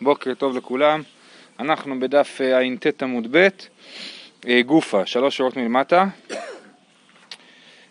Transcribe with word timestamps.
בוקר 0.00 0.34
טוב 0.34 0.56
לכולם, 0.56 1.02
אנחנו 1.60 2.00
בדף 2.00 2.40
אה, 2.40 2.58
ע"ט 2.58 3.02
עמוד 3.02 3.26
ב', 3.30 3.48
אה, 4.48 4.62
גופה, 4.62 5.06
שלוש 5.06 5.36
שורות 5.36 5.56
מלמטה. 5.56 6.04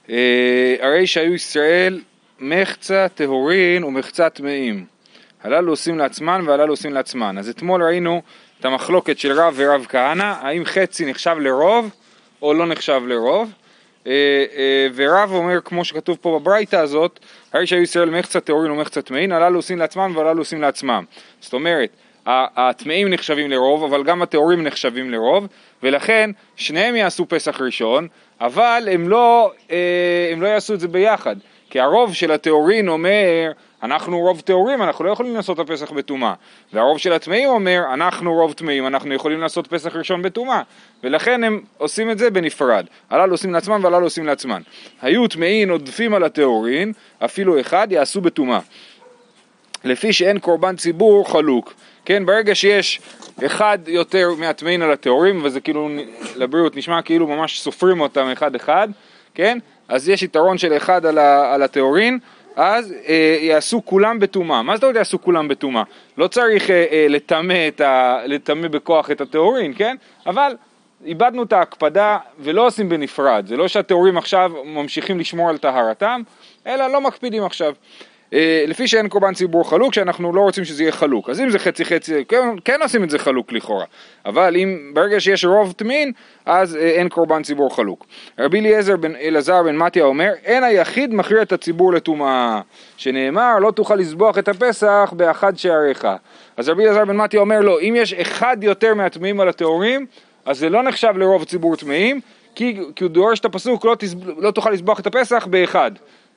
אה, 0.09 0.75
הרי 0.79 1.07
שהיו 1.07 1.33
ישראל 1.33 2.01
מחצה 2.39 3.07
טהורין 3.15 3.83
ומחצה 3.83 4.29
טמאים. 4.29 4.85
הללו 5.43 5.71
עושים 5.71 5.97
לעצמן 5.97 6.41
והללו 6.47 6.73
עושים 6.73 6.93
לעצמן. 6.93 7.37
אז 7.37 7.49
אתמול 7.49 7.83
ראינו 7.83 8.21
את 8.59 8.65
המחלוקת 8.65 9.19
של 9.19 9.31
רב 9.31 9.53
ורב 9.57 9.85
כהנא, 9.89 10.33
האם 10.41 10.65
חצי 10.65 11.05
נחשב 11.05 11.35
לרוב 11.39 11.89
או 12.41 12.53
לא 12.53 12.65
נחשב 12.65 13.01
לרוב. 13.07 13.51
ורב 14.95 15.31
אומר, 15.31 15.59
כמו 15.65 15.85
שכתוב 15.85 16.17
פה 16.21 16.39
בברייתא 16.39 16.75
הזאת, 16.75 17.19
הרי 17.53 17.67
שהיו 17.67 17.81
ישראל 17.81 18.09
מחצה 18.09 18.39
טהורין 18.39 18.71
ומחצה 18.71 19.01
טמאין, 19.01 19.31
הללו 19.31 19.59
עושים 19.59 19.79
לעצמם 19.79 20.13
והללו 20.15 20.41
עושים 20.41 20.61
לעצמם. 20.61 21.03
זאת 21.39 21.53
אומרת, 21.53 21.89
הטמאים 22.25 23.09
נחשבים 23.09 23.51
לרוב, 23.51 23.83
אבל 23.83 24.03
גם 24.03 24.21
הטהורים 24.21 24.63
נחשבים 24.63 25.11
לרוב, 25.11 25.47
ולכן 25.83 26.29
שניהם 26.55 26.95
יעשו 26.95 27.25
פסח 27.29 27.61
ראשון, 27.61 28.07
אבל 28.41 28.87
הם 28.91 29.09
לא, 29.09 29.51
אה, 29.71 30.29
הם 30.31 30.41
לא 30.41 30.47
יעשו 30.47 30.73
את 30.73 30.79
זה 30.79 30.87
ביחד. 30.87 31.35
כי 31.69 31.79
הרוב 31.79 32.13
של 32.13 32.31
הטהורין 32.31 32.87
אומר, 32.87 33.51
אנחנו 33.83 34.19
רוב 34.19 34.41
טהורים, 34.41 34.81
אנחנו 34.81 35.05
לא 35.05 35.11
יכולים 35.11 35.35
לעשות 35.35 35.59
את 35.59 35.69
הפסח 35.69 35.91
בטומאה. 35.91 36.33
והרוב 36.73 36.97
של 36.97 37.13
הטמאים 37.13 37.49
אומר, 37.49 37.81
אנחנו 37.93 38.33
רוב 38.33 38.53
טמאים, 38.53 38.87
אנחנו 38.87 39.13
יכולים 39.13 39.41
לעשות 39.41 39.67
פסח 39.67 39.95
ראשון 39.95 40.21
בטומאה. 40.21 40.61
ולכן 41.03 41.43
הם 41.43 41.61
עושים 41.77 42.11
את 42.11 42.17
זה 42.17 42.29
בנפרד. 42.29 42.85
הללו 43.09 43.33
עושים 43.33 43.53
לעצמם 43.53 43.79
והללו 43.83 44.05
עושים 44.05 44.25
לעצמם. 44.25 44.61
היו 45.01 45.27
טמאים 45.27 45.69
עודפים 45.69 46.13
על 46.13 46.23
הטהורין, 46.23 46.93
אפילו 47.25 47.59
אחד, 47.59 47.87
יעשו 47.91 48.21
בטומאה. 48.21 48.59
לפי 49.83 50.13
שאין 50.13 50.39
קורבן 50.39 50.75
ציבור 50.75 51.31
חלוק. 51.31 51.73
כן, 52.05 52.25
ברגע 52.25 52.55
שיש 52.55 53.01
אחד 53.45 53.79
יותר 53.87 54.29
מהטמאים 54.37 54.81
על 54.81 54.91
הטהורים, 54.91 55.41
וזה 55.43 55.59
כאילו 55.59 55.89
לבריאות 56.35 56.75
נשמע 56.75 57.01
כאילו 57.01 57.27
ממש 57.27 57.59
סופרים 57.59 58.01
אותם 58.01 58.27
אחד 58.33 58.55
אחד, 58.55 58.87
כן? 59.33 59.57
אז 59.87 60.09
יש 60.09 60.23
יתרון 60.23 60.57
של 60.57 60.77
אחד 60.77 61.05
על 61.05 61.63
הטהורין, 61.63 62.19
אז 62.55 62.93
אה, 63.07 63.37
יעשו 63.41 63.85
כולם 63.85 64.19
בטומאה. 64.19 64.61
מה 64.61 64.75
זאת 64.75 64.83
אומרת 64.83 64.95
יעשו 64.95 65.21
כולם 65.21 65.47
בטומאה? 65.47 65.83
לא 66.17 66.27
צריך 66.27 66.69
אה, 66.69 66.85
אה, 66.91 67.07
לטמא 68.27 68.67
בכוח 68.67 69.11
את 69.11 69.21
הטהורין, 69.21 69.73
כן? 69.77 69.95
אבל 70.25 70.55
איבדנו 71.05 71.43
את 71.43 71.53
ההקפדה 71.53 72.17
ולא 72.39 72.67
עושים 72.67 72.89
בנפרד. 72.89 73.45
זה 73.47 73.57
לא 73.57 73.67
שהטהורים 73.67 74.17
עכשיו 74.17 74.51
ממשיכים 74.65 75.19
לשמור 75.19 75.49
על 75.49 75.57
טהרתם, 75.57 76.21
אלא 76.67 76.87
לא 76.87 77.01
מקפידים 77.01 77.43
עכשיו. 77.43 77.73
אה, 78.35 78.65
לפי 78.67 78.87
שאין 78.87 79.07
קורבן 79.07 79.33
ציבור 79.33 79.69
חלוק, 79.69 79.93
שאנחנו 79.93 80.33
לא 80.33 80.41
רוצים 80.41 80.65
שזה 80.65 80.83
יהיה 80.83 80.91
חלוק. 80.91 81.29
אז 81.29 81.39
אם 81.39 81.49
זה 81.49 81.59
חצי 81.59 81.85
חצי, 81.85 82.25
כן, 82.25 82.47
כן 82.65 82.79
עושים 82.81 83.03
את 83.03 83.09
זה 83.09 83.19
חלוק 83.19 83.51
לכאורה. 83.51 83.85
אבל 84.25 84.55
אם 84.55 84.91
ברגע 84.93 85.19
שיש 85.19 85.45
רוב 85.45 85.71
טמין, 85.71 86.11
אז 86.45 86.75
אה, 86.75 86.81
אין 86.81 87.09
קורבן 87.09 87.43
ציבור 87.43 87.75
חלוק. 87.75 88.05
רבי 88.39 88.59
אליעזר 88.59 88.97
בן 88.97 89.15
אלעזר 89.15 89.63
בן 89.63 89.77
מתיה 89.77 90.03
אומר, 90.03 90.31
אין 90.45 90.63
היחיד 90.63 91.13
מכריע 91.13 91.41
את 91.41 91.51
הציבור 91.51 91.93
לטומאה, 91.93 92.61
שנאמר 92.97 93.59
לא 93.59 93.71
תוכל 93.71 93.95
לסבוח 93.95 94.37
את 94.37 94.47
הפסח 94.47 95.13
באחד 95.17 95.57
שעריך. 95.57 96.07
אז 96.57 96.69
רבי 96.69 96.83
אליעזר 96.83 97.05
בן 97.05 97.17
מתיה 97.17 97.39
אומר 97.39 97.59
לא, 97.59 97.81
אם 97.81 97.93
יש 97.97 98.13
אחד 98.13 98.57
יותר 98.61 98.93
מהטמאים 98.93 99.39
על 99.39 99.49
הטהורים, 99.49 100.05
אז 100.45 100.59
זה 100.59 100.69
לא 100.69 100.83
נחשב 100.83 101.13
לרוב 101.17 101.43
ציבור 101.43 101.75
טמאים, 101.75 102.19
כי, 102.55 102.77
כי 102.95 103.03
הוא 103.03 103.11
דורש 103.11 103.39
את 103.39 103.45
הפסוק 103.45 103.85
לא, 103.85 103.95
תסב, 103.99 104.29
לא 104.39 104.51
תוכל 104.51 104.69
לסבוח 104.69 104.99
את 104.99 105.07
הפסח 105.07 105.47
באחד. 105.49 105.91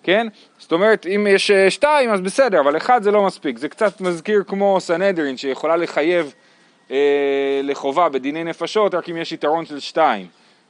כן? 0.08 0.26
זאת 0.58 0.72
אומרת, 0.72 1.06
אם 1.06 1.26
יש 1.30 1.50
אה, 1.50 1.70
שתיים 1.70 2.10
אז 2.10 2.20
בסדר, 2.20 2.60
אבל 2.60 2.76
אחד 2.76 3.02
זה 3.02 3.10
לא 3.10 3.26
מספיק. 3.26 3.58
זה 3.58 3.68
קצת 3.68 4.00
מזכיר 4.00 4.42
כמו 4.46 4.80
סנהדרין 4.80 5.36
שיכולה 5.36 5.76
לחייב 5.76 6.34
אה, 6.90 7.60
לחובה 7.62 8.08
בדיני 8.08 8.44
נפשות 8.44 8.94
רק 8.94 9.08
אם 9.08 9.16
יש 9.16 9.32
יתרון 9.32 9.66
של 9.66 9.80
שתיים 9.80 10.26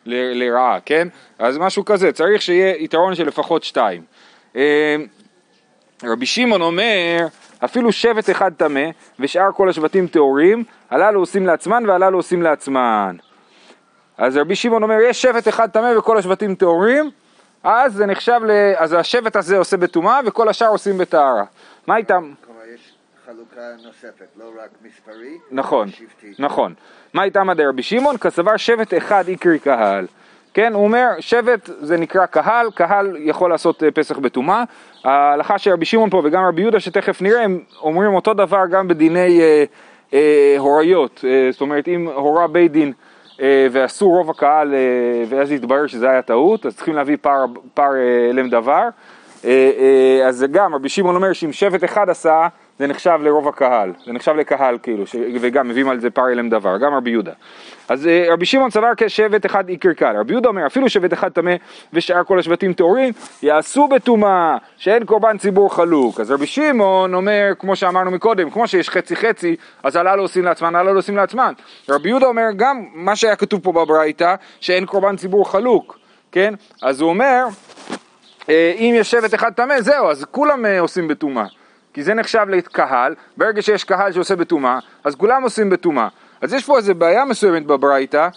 ל, 0.06 0.14
לרעה, 0.14 0.78
כן? 0.84 1.08
אז 1.39 1.58
משהו 1.58 1.84
כזה, 1.84 2.12
צריך 2.12 2.42
שיהיה 2.42 2.77
יתרון 2.79 3.14
של 3.14 3.27
לפחות 3.27 3.64
שתיים. 3.64 4.02
אה, 4.57 4.96
רבי 6.05 6.27
שמעון 6.27 6.63
אומר, 6.63 7.27
אפילו 7.64 7.92
שבט 7.92 8.30
אחד 8.30 8.52
טמא 8.57 8.89
ושאר 9.20 9.52
כל 9.52 9.68
השבטים 9.68 10.07
טהורים, 10.07 10.64
הללו 10.90 11.20
עושים 11.20 11.46
לעצמן 11.46 11.84
והללו 11.86 12.18
עושים 12.18 12.42
לעצמן. 12.42 13.17
אז 14.17 14.36
רבי 14.36 14.57
שמעון 14.57 14.83
אומר, 14.83 14.98
יש 15.08 15.23
שבט 15.23 15.48
אחד 15.48 15.70
טמא 15.70 15.98
וכל 15.98 16.18
השבטים 16.18 16.55
טהורים, 16.55 17.11
אז 17.63 17.95
זה 17.95 18.07
נחשב, 18.07 18.41
ל... 18.46 18.51
אז 18.77 18.92
השבט 18.92 19.36
הזה 19.36 19.58
עושה 19.58 19.77
בטומאה 19.77 20.20
וכל 20.27 20.48
השאר 20.48 20.69
עושים 20.69 20.98
בטהרה. 20.98 21.45
מה 21.86 21.96
איתם? 21.96 22.33
חלוקה 23.27 23.61
נוספת, 23.85 24.27
לא 24.36 24.45
רק 24.64 24.70
מספרי, 24.85 25.39
נכון, 25.51 25.89
נכון. 26.39 26.74
מה 27.14 27.24
איתם 27.24 27.51
עד 27.51 27.61
רבי 27.61 27.83
שמעון? 27.83 28.17
כסבר 28.17 28.57
שבט 28.57 28.95
אחד 28.95 29.29
עיקרי 29.29 29.58
קהל. 29.58 30.07
כן, 30.55 30.74
הוא 30.74 30.85
אומר, 30.85 31.08
שבט 31.20 31.70
זה 31.80 31.96
נקרא 31.96 32.27
קהל, 32.27 32.70
קהל 32.70 33.17
יכול 33.19 33.51
לעשות 33.51 33.83
אה, 33.83 33.90
פסח 33.90 34.19
בטומאה. 34.19 34.64
ההלכה 35.05 35.58
של 35.58 35.70
רבי 35.73 35.85
שמעון 35.85 36.11
פה 36.11 36.23
וגם 36.25 36.45
רבי 36.45 36.63
יהודה 36.63 36.80
שתכף 36.80 37.23
נראה, 37.23 37.42
הם 37.42 37.61
אומרים 37.80 38.14
אותו 38.14 38.35
דבר 38.35 38.63
גם 38.70 38.89
בדיני 38.89 39.40
אה, 39.40 39.64
אה, 40.14 40.55
הוריות. 40.58 41.25
אה, 41.29 41.48
זאת 41.52 41.61
אומרת, 41.61 41.89
אם 41.89 42.08
הורה 42.14 42.46
בית 42.46 42.73
דין 42.73 42.92
ועשו 43.71 44.09
רוב 44.09 44.31
הקהל, 44.31 44.75
אה, 44.75 45.25
ואז 45.29 45.53
התברר 45.53 45.87
שזה 45.87 46.11
היה 46.11 46.23
טעות, 46.23 46.67
אז 46.67 46.77
צריכים 46.77 46.95
להביא 46.95 47.17
פר, 47.21 47.45
פר 47.75 47.91
אלם 48.31 48.45
אה, 48.45 48.51
דבר. 48.51 48.89
אז 50.27 50.47
גם, 50.51 50.75
רבי 50.75 50.89
שמעון 50.89 51.15
אומר 51.15 51.33
שאם 51.33 51.53
שבט 51.53 51.85
אחד 51.85 52.09
עשה, 52.09 52.49
זה 52.78 52.86
נחשב 52.86 53.18
לרוב 53.22 53.48
הקהל, 53.48 53.92
זה 54.06 54.12
נחשב 54.12 54.33
לקהל 54.36 54.78
כאילו, 54.83 55.06
ש... 55.06 55.16
וגם 55.40 55.68
מביאים 55.68 55.89
על 55.89 56.00
זה 56.00 56.11
פר 56.11 56.28
אלם 56.33 56.48
דבר, 56.48 56.78
גם 56.78 56.94
רבי 56.94 57.11
יהודה. 57.11 57.33
אז 57.89 58.06
אה, 58.06 58.27
רבי 58.30 58.46
שמעון 58.46 58.70
סבר 58.70 58.90
כשבט 58.96 59.46
אחד 59.46 59.68
עיקר 59.68 59.92
קל, 59.92 60.16
רבי 60.20 60.33
יהודה 60.33 60.48
אומר 60.48 60.66
אפילו 60.66 60.89
שבט 60.89 61.12
אחד 61.12 61.28
טמא 61.28 61.55
ושאר 61.92 62.24
כל 62.24 62.39
השבטים 62.39 62.72
טהורים, 62.72 63.12
יעשו 63.42 63.89
בטומאה 63.89 64.56
שאין 64.77 65.05
קורבן 65.05 65.39
ציבור 65.39 65.74
חלוק. 65.74 66.20
אז 66.20 66.30
רבי 66.30 66.46
שמעון 66.46 67.14
אומר, 67.14 67.52
כמו 67.58 67.77
שאמרנו 67.77 68.11
מקודם, 68.11 68.50
כמו 68.50 68.68
שיש 68.68 68.90
חצי 68.90 69.16
חצי, 69.16 69.56
אז 69.83 69.96
הללו 69.96 70.22
עושים 70.22 70.45
לעצמן, 70.45 70.74
הללו 70.74 70.96
עושים 70.98 71.16
לעצמן. 71.16 71.52
רבי 71.89 72.08
יהודה 72.08 72.27
אומר 72.27 72.46
גם 72.56 72.84
מה 72.95 73.16
שהיה 73.16 73.36
כתוב 73.36 73.60
פה 73.62 73.72
בברייתא, 73.72 74.34
שאין 74.60 74.86
קורבן 74.86 75.16
ציבור 75.16 75.50
חלוק, 75.50 75.98
כן? 76.33 76.55
אז 76.83 77.00
הוא 77.00 77.08
אומר, 77.08 77.45
אה, 78.48 78.72
אם 78.77 78.95
יש 78.96 79.10
שבט 79.10 79.34
אחד 79.34 79.50
טמא, 79.52 79.80
זהו, 79.80 80.10
אז 80.10 80.24
כולם 80.30 80.66
אה, 80.66 80.80
עושים 80.80 81.08
בטומאה. 81.08 81.45
כי 81.98 82.03
זה 82.03 82.14
נחשב 82.14 82.47
לקהל, 82.48 83.14
ברגע 83.36 83.63
שיש 83.63 83.85
קהל 83.85 84.13
שעושה 84.13 84.36
בטומאה, 84.36 84.79
אז 85.05 85.14
כולם 85.14 85.42
עושים 85.42 85.70
בטומאה. 85.70 86.09
אז 86.41 86.53
יש 86.53 86.64
פה 86.64 86.77
איזו 86.77 86.95
בעיה 86.95 87.25
מסוימת 87.25 87.67
בברייתא, 87.67 88.29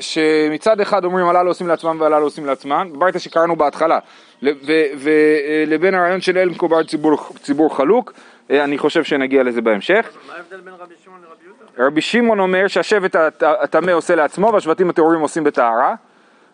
שמצד 0.00 0.80
אחד 0.80 1.04
אומרים 1.04 1.26
הללו 1.26 1.50
עושים 1.50 1.66
לעצמם 1.66 1.96
והללו 2.00 2.24
עושים 2.24 2.46
לעצמם, 2.46 2.90
בברייתא 2.92 3.18
שקראנו 3.18 3.56
בהתחלה, 3.56 3.98
ולבין 4.42 5.94
הרעיון 5.94 6.20
של 6.20 6.38
אל 6.38 6.48
מקובל 6.48 6.84
ציבור, 6.84 7.18
ציבור 7.42 7.76
חלוק, 7.76 8.12
אה, 8.50 8.64
אני 8.64 8.78
חושב 8.78 9.04
שנגיע 9.04 9.42
לזה 9.42 9.60
בהמשך. 9.60 10.08
מה 10.28 10.34
ההבדל 10.34 10.60
בין 10.60 10.74
רבי 10.78 10.94
שמעון 11.04 11.20
לרבי 11.20 11.44
יהודה? 11.44 11.86
רבי 11.86 12.00
שמעון 12.00 12.40
אומר 12.40 12.66
שהשבט 12.68 13.16
הטמא 13.42 13.90
עושה 13.90 14.14
לעצמו 14.14 14.52
והשבטים 14.52 14.90
הטהורים 14.90 15.20
עושים 15.20 15.44
בטהרה, 15.44 15.94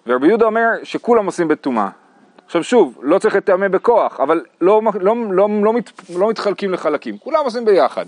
ורבי 0.06 0.27
יהודה 0.27 0.47
אומר 0.47 0.69
שכולם 0.82 1.27
עושים 1.27 1.48
בטומאה. 1.48 1.88
עכשיו 2.48 2.64
שוב, 2.64 2.98
לא 3.03 3.19
צריך 3.19 3.36
לטעמי 3.36 3.69
בכוח, 3.69 4.20
אבל 4.20 4.44
לא, 4.60 4.81
לא, 5.00 5.14
לא, 5.31 5.48
לא, 5.62 5.72
מת, 5.72 5.91
לא 6.16 6.31
מתחלקים 6.31 6.72
לחלקים, 6.72 7.19
כולם 7.19 7.44
עושים 7.44 7.64
ביחד. 7.64 8.04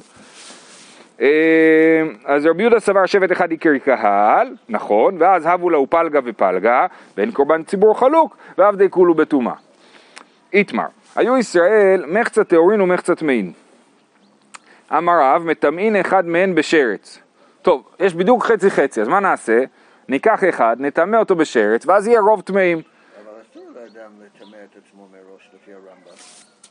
אה, 1.20 2.02
אז 2.24 2.46
רבי 2.46 2.62
יהודה 2.62 2.80
סבר 2.80 3.06
שבט 3.06 3.32
אחד 3.32 3.50
עיקר 3.50 3.78
קהל, 3.78 4.54
נכון, 4.68 5.16
ואז 5.18 5.46
הבו 5.46 5.70
להו 5.70 5.86
פלגה 5.90 6.20
ופלגה, 6.24 6.86
ואין 7.16 7.30
קורבן 7.30 7.62
ציבור 7.62 7.98
חלוק, 7.98 8.36
ועבדי 8.58 8.90
כולו 8.90 9.14
בטומאה. 9.14 9.54
איתמר, 10.52 10.86
היו 11.16 11.36
ישראל 11.36 12.04
מחצה 12.08 12.44
טהורין 12.44 12.80
ומחצה 12.80 13.14
טמאין. 13.14 13.52
אמר 14.98 15.20
רב, 15.22 15.42
מטמאין 15.44 15.96
אחד 15.96 16.26
מהן 16.26 16.54
בשרץ. 16.54 17.18
טוב, 17.62 17.82
יש 18.00 18.14
בדיוק 18.14 18.44
חצי 18.44 18.70
חצי, 18.70 19.00
אז 19.02 19.08
מה 19.08 19.20
נעשה? 19.20 19.64
ניקח 20.08 20.44
אחד, 20.48 20.76
נטמא 20.78 21.16
אותו 21.16 21.36
בשרץ, 21.36 21.86
ואז 21.86 22.06
יהיה 22.06 22.20
רוב 22.20 22.40
טמאים. 22.40 22.78
אה, 22.78 22.82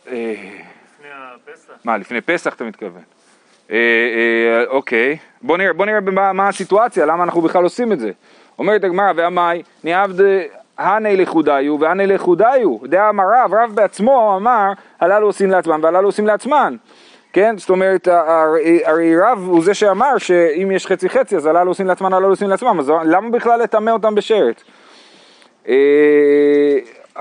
לפני 0.10 1.10
הפסח. 1.12 1.74
מה, 1.86 1.98
לפני 1.98 2.22
פסח 2.22 2.54
אתה 2.54 2.64
מתכוון? 2.64 3.02
אה, 3.72 3.76
אה, 3.78 4.64
אוקיי, 4.68 5.18
בוא 5.42 5.58
נראה, 5.58 5.74
בוא 5.74 5.86
נראה 5.86 6.00
מה 6.34 6.48
הסיטואציה, 6.48 7.06
למה 7.06 7.24
אנחנו 7.24 7.42
בכלל 7.42 7.64
עושים 7.64 7.92
את 7.92 8.00
זה. 8.00 8.12
אומרת 8.60 8.84
הגמרא, 8.84 9.14
ועמי, 9.16 9.64
נעבד 9.84 10.26
הני 10.78 11.18
לכודיו 11.18 11.80
והני 11.80 12.08
לכודיו, 12.08 12.78
דעה 12.84 13.10
אמר 13.10 13.24
רב, 13.34 13.54
רב 13.54 13.72
בעצמו 13.76 14.38
אמר, 14.38 14.72
הללו 15.00 15.26
עושים 15.28 15.52
לעצמם 15.52 15.80
והללו 15.84 16.08
עושים 16.08 16.28
לעצמן. 16.28 16.76
כן, 17.34 17.58
זאת 17.58 17.70
אומרת, 17.70 18.08
הרי 18.86 19.16
רב 19.22 19.44
הוא 19.48 19.64
זה 19.64 19.74
שאמר 19.74 20.18
שאם 20.18 20.72
יש 20.72 20.88
חצי 20.88 21.10
חצי 21.10 21.36
אז 21.36 21.46
הללו 21.46 21.72
עושים 21.72 21.88
לעצמם, 21.88 22.14
הללו 22.14 22.30
עושים 22.30 22.50
לעצמם, 22.50 22.80
אז 22.80 22.92
למה 23.06 23.30
בכלל 23.30 23.60
לטמא 23.60 23.90
אותם 23.90 24.16
בשרץ? 24.16 24.64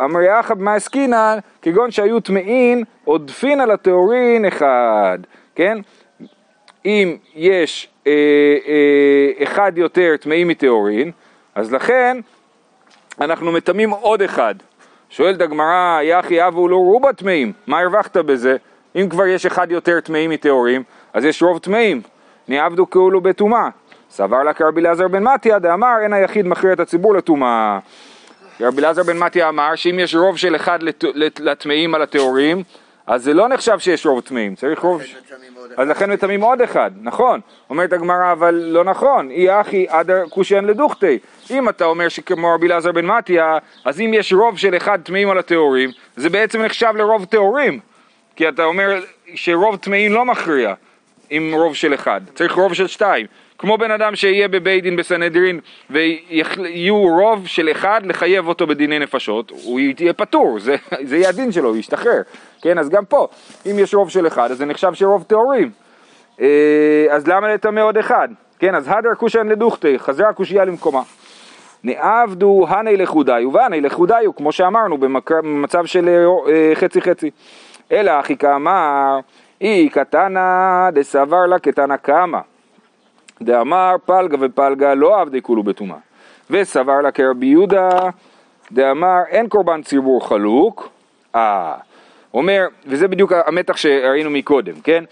אמר 0.05 0.21
יחד 0.21 0.61
מה 0.61 0.75
עסקינן, 0.75 1.39
כגון 1.63 1.91
שהיו 1.91 2.21
טמאין, 2.21 2.85
עודפין 3.05 3.61
על 3.61 3.71
הטהורין 3.71 4.45
אחד, 4.45 5.19
כן? 5.55 5.79
אם 6.85 7.17
יש 7.35 7.89
אה, 8.07 8.13
אה, 8.67 9.43
אחד 9.43 9.73
יותר 9.77 10.15
טמאים 10.21 10.49
מטהורין, 10.49 11.11
אז 11.55 11.73
לכן 11.73 12.19
אנחנו 13.21 13.53
מטמאים 13.53 13.91
עוד 13.91 14.23
אחד. 14.23 14.55
שואלת 15.11 15.41
הגמרא, 15.41 16.01
יחי 16.03 16.47
אבו 16.47 16.69
לא 16.69 16.77
רובה 16.77 17.13
טמאים, 17.13 17.53
מה 17.67 17.81
הרווחת 17.81 18.17
בזה? 18.17 18.57
אם 18.97 19.09
כבר 19.09 19.27
יש 19.27 19.47
אחד 19.47 19.71
יותר 19.71 20.01
טמאים 20.01 20.31
מטהורים, 20.31 20.83
אז 21.13 21.25
יש 21.25 21.43
רוב 21.43 21.59
טמאים. 21.59 22.01
נעבדו 22.49 22.91
כאולו 22.91 23.21
בטומאה. 23.21 23.69
סבר 24.11 24.43
לה 24.43 24.53
כרבי 24.53 24.81
אלעזר 24.81 25.09
בן 25.09 25.23
מתיה 25.23 25.59
דאמר 25.59 25.97
אין 26.03 26.13
היחיד 26.13 26.47
מכריע 26.47 26.73
את 26.73 26.81
הציבור 26.81 27.15
לטומאה. 27.15 27.79
רבי 28.61 28.81
אלעזר 28.81 29.03
בן 29.03 29.19
מתיה 29.19 29.49
אמר 29.49 29.75
שאם 29.75 29.99
יש 29.99 30.15
רוב 30.15 30.37
של 30.37 30.57
אחד 30.57 30.83
לט- 30.83 31.05
לט- 31.15 31.41
לטמאים 31.41 31.95
על 31.95 32.03
הטהורים, 32.03 32.63
אז 33.07 33.23
זה 33.25 33.35
לא 33.35 33.49
נחשב 33.49 33.79
שיש 33.79 34.07
רוב 34.07 34.21
טמאים, 34.21 34.55
צריך 34.55 34.79
רוב... 34.81 35.03
אז 35.77 35.89
לכן 35.89 36.11
מטמאים 36.11 36.41
עוד 36.41 36.61
אחד, 36.63 36.91
נכון. 37.03 37.41
אומרת 37.71 37.93
הגמרא, 37.93 38.33
אבל 38.33 38.55
לא 38.55 38.85
נכון, 38.85 39.31
אי 39.31 39.61
אחי 39.61 39.87
עדר 39.89 40.25
קושיין 40.31 40.65
לדוכתי. 40.65 41.19
אם 41.51 41.69
אתה 41.69 41.85
אומר 41.85 42.09
שכמו 42.09 42.55
רבי 42.55 42.67
אלעזר 42.67 42.93
בן 42.93 43.07
מתיה, 43.07 43.59
אז 43.85 44.01
אם 44.01 44.11
יש 44.15 44.33
רוב 44.33 44.59
של 44.59 44.77
אחד 44.77 44.99
טמאים 45.03 45.31
על 45.31 45.39
הטהורים, 45.39 45.91
זה 46.17 46.31
בעצם 46.31 46.63
נחשב 46.63 46.93
לרוב 46.97 47.25
טהורים. 47.25 47.81
כי 48.37 48.49
אתה 48.49 48.65
אומר 48.65 49.01
שרוב 49.35 49.77
טמאים 49.77 50.13
לא 50.13 50.25
מכריע 50.25 50.75
עם 51.31 51.55
רוב 51.55 51.75
של 51.75 51.95
אחד, 51.95 52.21
צריך 52.35 52.53
רוב 52.53 52.75
של 52.75 52.87
שתיים. 52.87 53.27
כמו 53.59 53.79
בן 53.79 53.91
אדם 53.91 54.17
שיהיה 54.17 54.49
בבית 54.49 54.83
דין 54.83 54.97
בסנהדרין 54.97 55.61
ויהיו 55.91 56.97
רוב 56.97 57.47
של 57.47 57.71
אחד 57.71 58.01
לחייב 58.05 58.49
אותו 58.49 58.67
בדיני 58.67 58.99
נפשות, 58.99 59.53
הוא 59.65 59.81
יהיה 59.81 60.13
פטור, 60.13 60.59
זה, 60.59 60.77
זה 61.03 61.17
יהיה 61.17 61.29
הדין 61.29 61.53
שלו, 61.53 61.69
הוא 61.69 61.77
ישתחרר. 61.77 62.23
כן, 62.63 62.79
אז 62.79 62.89
גם 62.89 63.05
פה, 63.05 63.29
אם 63.71 63.79
יש 63.79 63.95
רוב 63.95 64.11
של 64.11 64.27
אחד, 64.27 64.51
אז 64.51 64.59
זה 64.59 64.67
נחשב 64.67 64.95
שרוב 64.95 65.23
טהורים. 65.23 65.71
אה, 66.41 67.07
אז 67.11 67.27
למה 67.27 67.55
לטמא 67.55 67.81
עוד 67.81 67.99
אחד? 67.99 68.29
כן, 68.59 68.75
אז 68.75 68.89
הדר 68.89 69.15
קושיין 69.15 69.49
לדוכתי, 69.49 69.99
חזרה 69.99 70.29
הקושייה 70.29 70.65
למקומה. 70.65 71.03
נעבדו 71.85 72.67
הני 72.69 72.97
לחודיו 72.97 73.53
והני 73.53 73.81
לחודיו, 73.81 74.37
כמו 74.37 74.53
שאמרנו, 74.53 74.99
במצב 74.99 75.87
של 75.87 76.09
אה, 76.49 76.75
חצי 76.75 77.01
חצי. 77.01 77.31
אלא 77.93 78.21
אחי 78.21 78.37
כאמר, 78.37 79.19
אי 79.61 79.89
קטנה 79.89 80.89
דסבר 80.93 81.47
לה 81.47 81.59
קטנה 81.59 81.97
קמא. 81.97 82.39
דאמר 83.43 83.97
פלגה 84.07 84.37
ופלגה 84.41 84.95
לא 84.95 85.21
עבדי 85.21 85.43
כולו 85.43 85.63
בטומאה. 85.63 85.99
וסבר 86.51 87.01
לה 87.01 87.11
כרבי 87.11 87.47
יהודה, 87.47 87.89
דאמר 88.73 89.19
אין 89.29 89.49
קורבן 89.49 89.83
ציבור 89.83 90.29
חלוק. 90.29 90.89
אה, 91.35 91.75
אומר, 92.35 92.67
וזה 92.87 93.09
בדיוק 93.09 93.33
המתח 93.47 93.77
שראינו 93.77 94.31
מקודם, 94.31 94.75
כן? 94.85 95.05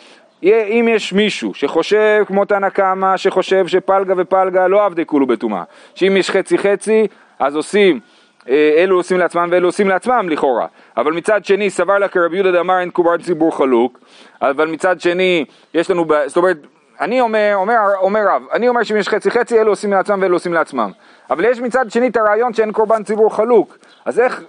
אם 0.43 0.89
יש 0.91 1.13
מישהו 1.13 1.55
שחושב 1.55 2.25
כמו 2.27 2.45
תנא 2.45 2.69
קמא, 2.69 3.17
שחושב 3.17 3.67
שפלגה 3.67 4.15
ופלגה 4.17 4.67
לא 4.67 4.85
עבדי 4.85 5.07
כולו 5.07 5.27
בטומאה, 5.27 5.63
שאם 5.95 6.17
יש 6.17 6.31
חצי 6.31 6.59
חצי, 6.59 7.07
אז 7.39 7.57
עושים, 7.57 8.01
אה, 8.49 8.75
אלו 8.77 8.97
עושים 8.97 9.19
לעצמם 9.19 9.49
ואלו 9.53 9.69
עושים 9.69 9.89
לעצמם 9.89 10.29
לכאורה, 10.29 10.67
אבל 10.97 11.13
מצד 11.13 11.45
שני 11.45 11.71
סבר 11.71 11.99
לה 11.99 12.09
כרבי 12.09 12.37
יהודה 12.37 12.53
דאמר 12.53 12.81
אין 12.81 12.91
קורבן 12.91 13.23
ציבור 13.23 13.57
חלוק, 13.57 13.99
אבל 14.43 14.69
מצד 14.69 15.01
שני 15.01 15.45
יש 15.75 15.91
לנו, 15.91 16.07
זאת 16.27 16.37
אומרת, 16.37 16.57
אני 17.01 17.21
אומר, 17.21 17.53
אומר, 17.55 17.79
אומר 18.01 18.21
רב, 18.29 18.43
אני 18.53 18.69
אומר 18.69 18.83
שאם 18.83 18.97
יש 18.97 19.09
חצי 19.09 19.31
חצי 19.31 19.61
אלו 19.61 19.73
עושים 19.73 19.93
לעצמם 19.93 20.19
ואלו 20.23 20.37
עושים 20.37 20.53
לעצמם, 20.53 20.91
אבל 21.31 21.45
יש 21.45 21.61
מצד 21.61 21.91
שני 21.91 22.09
את 22.09 22.17
הרעיון 22.17 22.55
שאין 22.55 22.73
קורבן 22.73 23.03
ציבור 23.03 23.35
חלוק, 23.35 23.79
אז 24.05 24.21
איך, 24.21 24.43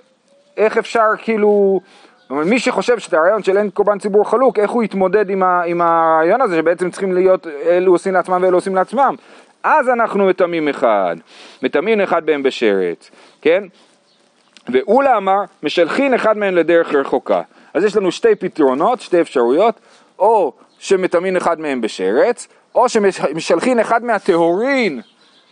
איך 0.57 0.77
אפשר 0.77 1.07
כאילו, 1.17 1.81
מי 2.29 2.59
שחושב 2.59 2.99
שאת 2.99 3.13
הרעיון 3.13 3.43
של 3.43 3.57
אין 3.57 3.69
קורבן 3.69 3.99
ציבור 3.99 4.29
חלוק, 4.29 4.59
איך 4.59 4.71
הוא 4.71 4.83
יתמודד 4.83 5.29
עם, 5.29 5.43
ה, 5.43 5.61
עם 5.65 5.81
הרעיון 5.81 6.41
הזה 6.41 6.57
שבעצם 6.57 6.89
צריכים 6.89 7.13
להיות 7.13 7.47
אלו 7.47 7.91
עושים 7.91 8.13
לעצמם 8.13 8.39
ואלו 8.43 8.57
עושים 8.57 8.75
לעצמם, 8.75 9.15
אז 9.63 9.89
אנחנו 9.89 10.25
מטמאים 10.25 10.67
אחד, 10.69 11.15
מטמאים 11.63 12.01
אחד 12.01 12.25
בהם 12.25 12.43
בשרץ, 12.43 13.11
כן? 13.41 13.63
ואולה 14.69 15.17
אמר, 15.17 15.41
משלחין 15.63 16.13
אחד 16.13 16.37
מהם 16.37 16.55
לדרך 16.55 16.93
רחוקה. 16.93 17.41
אז 17.73 17.83
יש 17.83 17.95
לנו 17.95 18.11
שתי 18.11 18.35
פתרונות, 18.35 19.01
שתי 19.01 19.21
אפשרויות, 19.21 19.79
או 20.19 20.53
שמטמאים 20.79 21.35
אחד 21.35 21.59
מהם 21.59 21.81
בשרץ, 21.81 22.47
או 22.75 22.89
שמשלחין 22.89 23.79
אחד 23.79 24.03
מהטהורין 24.03 25.01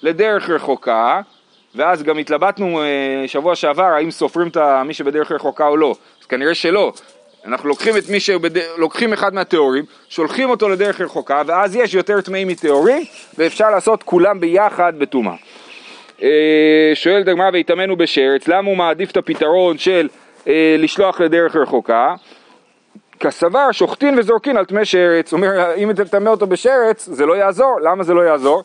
לדרך 0.01 0.49
רחוקה, 0.49 1.21
ואז 1.75 2.03
גם 2.03 2.17
התלבטנו 2.17 2.81
אה, 2.81 3.27
שבוע 3.27 3.55
שעבר 3.55 3.83
האם 3.83 4.11
סופרים 4.11 4.47
את 4.47 4.57
מי 4.85 4.93
שבדרך 4.93 5.31
רחוקה 5.31 5.67
או 5.67 5.77
לא, 5.77 5.95
אז 6.21 6.25
כנראה 6.25 6.55
שלא. 6.55 6.93
אנחנו 7.45 7.69
לוקחים 7.69 7.97
את 7.97 8.09
מי 8.09 8.19
שבד... 8.19 8.57
לוקחים 8.77 9.13
אחד 9.13 9.33
מהטהורים, 9.33 9.83
שולחים 10.09 10.49
אותו 10.49 10.69
לדרך 10.69 11.01
רחוקה, 11.01 11.41
ואז 11.45 11.75
יש 11.75 11.93
יותר 11.93 12.21
טמאים 12.21 12.47
מטהורים, 12.47 13.03
ואפשר 13.37 13.69
לעשות 13.69 14.03
כולם 14.03 14.39
ביחד 14.39 14.93
בטומאה. 14.97 15.35
אה, 16.21 16.91
שואלת 16.93 17.27
הגמרא 17.27 17.49
ויטמנו 17.53 17.95
בשרץ, 17.95 18.47
למה 18.47 18.69
הוא 18.69 18.77
מעדיף 18.77 19.11
את 19.11 19.17
הפתרון 19.17 19.77
של 19.77 20.07
אה, 20.47 20.75
לשלוח 20.79 21.21
לדרך 21.21 21.55
רחוקה? 21.55 22.15
כסבר 23.19 23.71
שוחטין 23.71 24.19
וזורקין 24.19 24.57
על 24.57 24.65
טמא 24.65 24.83
שרץ, 24.83 25.33
אומר 25.33 25.75
אם 25.75 25.89
אתה 25.89 26.05
תטמא 26.05 26.29
אותו 26.29 26.47
בשרץ 26.47 27.09
זה 27.11 27.25
לא 27.25 27.33
יעזור, 27.33 27.79
למה 27.81 28.03
זה 28.03 28.13
לא 28.13 28.21
יעזור? 28.21 28.63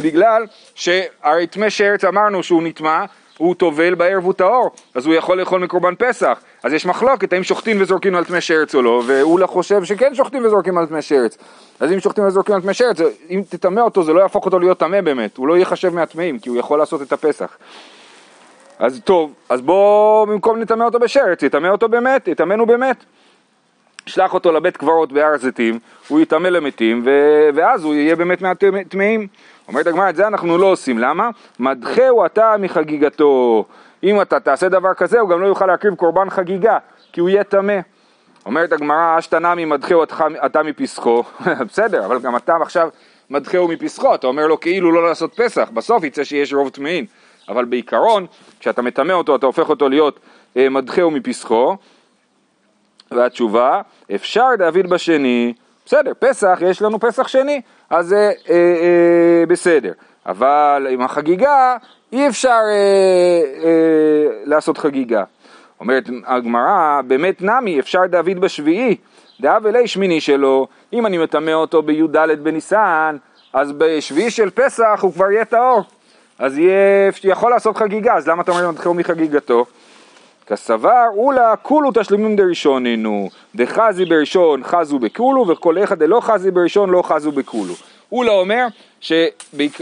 בגלל 0.00 0.46
שהרי 0.74 1.46
טמא 1.50 1.70
שרץ 1.70 2.04
אמרנו 2.04 2.42
שהוא 2.42 2.62
נטמע, 2.62 3.04
הוא 3.38 3.54
טובל 3.54 3.94
בערב 3.94 4.24
הוא 4.24 4.32
טהור, 4.32 4.70
אז 4.94 5.06
הוא 5.06 5.14
יכול 5.14 5.40
לאכול 5.40 5.60
מקורבן 5.60 5.94
פסח, 5.98 6.40
אז 6.62 6.72
יש 6.72 6.86
מחלוקת 6.86 7.32
האם 7.32 7.42
שוחטין 7.42 7.82
וזורקים 7.82 8.14
על 8.14 8.24
טמא 8.24 8.40
שרץ 8.40 8.74
או 8.74 8.82
לא, 8.82 9.02
ואולה 9.06 9.46
חושב 9.46 9.84
שכן 9.84 10.14
שוחטין 10.14 10.46
וזורקים 10.46 10.78
על 10.78 10.86
טמא 10.86 11.00
שרץ, 11.00 11.38
אז 11.80 11.92
אם 11.92 12.00
שוחטין 12.00 12.24
וזורקים 12.24 12.54
על 12.54 12.60
טמא 12.60 12.72
שרץ, 12.72 12.96
אם 13.30 13.42
תטמא 13.48 13.80
אותו 13.80 14.02
זה 14.02 14.12
לא 14.12 14.20
יהפוך 14.20 14.46
אותו 14.46 14.58
להיות 14.58 14.78
טמא 14.78 15.00
באמת, 15.00 15.36
הוא 15.36 15.48
לא 15.48 15.56
ייחשב 15.56 15.94
מהטמאים, 15.94 16.38
כי 16.38 16.48
הוא 16.48 16.58
יכול 16.58 16.78
לעשות 16.78 17.02
את 17.02 17.12
הפסח. 17.12 17.56
אז 18.78 19.00
טוב, 19.04 19.32
אז 19.48 19.60
בוא 19.60 20.26
במקום 20.26 20.60
נטמא 20.60 20.84
אותו 20.84 20.98
בשרץ, 20.98 21.42
יטמא 21.42 21.68
אותו 21.68 21.88
באמת, 21.88 22.28
יטמאנו 22.28 22.66
באמת. 22.66 23.04
שלח 24.06 24.34
אותו 24.34 24.52
לבית 24.52 24.76
קברות 24.76 25.12
בהר 25.12 25.32
הזיתים, 25.34 25.78
הוא 26.08 26.20
יטמא 26.20 26.48
למתים, 26.48 27.02
ו- 27.04 27.48
ואז 27.54 27.84
הוא 27.84 27.94
יהיה 27.94 28.16
באמת 28.16 28.42
מהטמאים. 28.42 29.26
אומרת 29.68 29.86
הגמרא, 29.86 30.10
את 30.10 30.16
זה 30.16 30.26
אנחנו 30.26 30.58
לא 30.58 30.66
עושים, 30.66 30.98
למה? 30.98 31.30
מדחהו 31.58 32.26
אתה 32.26 32.54
מחגיגתו. 32.58 33.64
אם 34.02 34.20
אתה 34.20 34.40
תעשה 34.40 34.68
דבר 34.68 34.94
כזה, 34.94 35.20
הוא 35.20 35.30
גם 35.30 35.40
לא 35.40 35.46
יוכל 35.46 35.66
להקריב 35.66 35.94
קורבן 35.94 36.30
חגיגה, 36.30 36.78
כי 37.12 37.20
הוא 37.20 37.28
יהיה 37.28 37.44
טמא. 37.44 37.78
אומרת 38.46 38.72
הגמרא, 38.72 39.18
אשתנה 39.18 39.54
ממדחהו 39.54 40.02
אתה 40.46 40.62
מפסחו, 40.62 41.22
בסדר, 41.68 42.06
אבל 42.06 42.18
גם 42.18 42.36
אתה 42.36 42.56
עכשיו 42.60 42.88
מדחהו 43.30 43.68
מפסחו, 43.68 44.14
אתה 44.14 44.26
אומר 44.26 44.46
לו 44.46 44.60
כאילו 44.60 44.92
לא 44.92 45.08
לעשות 45.08 45.34
פסח, 45.34 45.68
בסוף 45.74 46.04
יצא 46.04 46.24
שיש 46.24 46.52
רוב 46.52 46.68
טמאים, 46.68 47.06
אבל 47.48 47.64
בעיקרון, 47.64 48.26
כשאתה 48.60 48.82
מטמא 48.82 49.12
אותו, 49.12 49.36
אתה 49.36 49.46
הופך 49.46 49.68
אותו 49.68 49.88
להיות 49.88 50.20
אה, 50.56 50.68
מדחהו 50.68 51.10
מפסחו, 51.10 51.76
והתשובה, 53.10 53.80
אפשר 54.14 54.46
דוד 54.58 54.86
בשני, 54.88 55.54
בסדר, 55.86 56.12
פסח, 56.18 56.58
יש 56.62 56.82
לנו 56.82 57.00
פסח 57.00 57.28
שני, 57.28 57.60
אז 57.90 58.06
זה 58.06 58.32
אה, 58.50 58.54
אה, 58.54 59.46
בסדר, 59.48 59.92
אבל 60.26 60.86
עם 60.90 61.00
החגיגה 61.00 61.76
אי 62.12 62.28
אפשר 62.28 62.60
אה, 62.68 63.64
אה, 63.64 64.42
לעשות 64.44 64.78
חגיגה. 64.78 65.24
אומרת 65.80 66.08
הגמרא, 66.26 67.00
באמת 67.06 67.42
נמי, 67.42 67.80
אפשר 67.80 68.06
דוד 68.06 68.40
בשביעי, 68.40 68.96
דאב 69.40 69.66
אלי 69.66 69.88
שמיני 69.88 70.20
שלו, 70.20 70.66
אם 70.92 71.06
אני 71.06 71.18
מטמא 71.18 71.50
אותו 71.50 71.82
בי"ד 71.82 72.16
בניסן, 72.42 73.16
אז 73.52 73.72
בשביעי 73.72 74.30
של 74.30 74.50
פסח 74.50 74.98
הוא 75.00 75.12
כבר 75.12 75.30
יהיה 75.30 75.44
טהור, 75.44 75.82
אז 76.38 76.58
יהיה, 76.58 77.10
יכול 77.24 77.50
לעשות 77.50 77.76
חגיגה, 77.76 78.14
אז 78.14 78.28
למה 78.28 78.42
אתה 78.42 78.52
אומר 78.52 78.70
מתחילו 78.70 78.94
מחגיגתו? 78.94 79.64
כסבר 80.46 81.06
אולה 81.16 81.56
כולו 81.56 81.90
תשלומים 81.94 82.36
דראשוננו, 82.36 83.30
דחזי 83.54 84.04
בראשון 84.04 84.64
חזו 84.64 84.98
בכולו 84.98 85.48
וכל 85.48 85.84
אחד 85.84 85.98
דלא 85.98 86.20
חזי 86.20 86.50
בראשון 86.50 86.90
לא 86.90 87.02
חזו 87.02 87.32
בכולו. 87.32 87.74
אולה 88.12 88.32
אומר 88.32 88.66
שבעיק... 89.00 89.80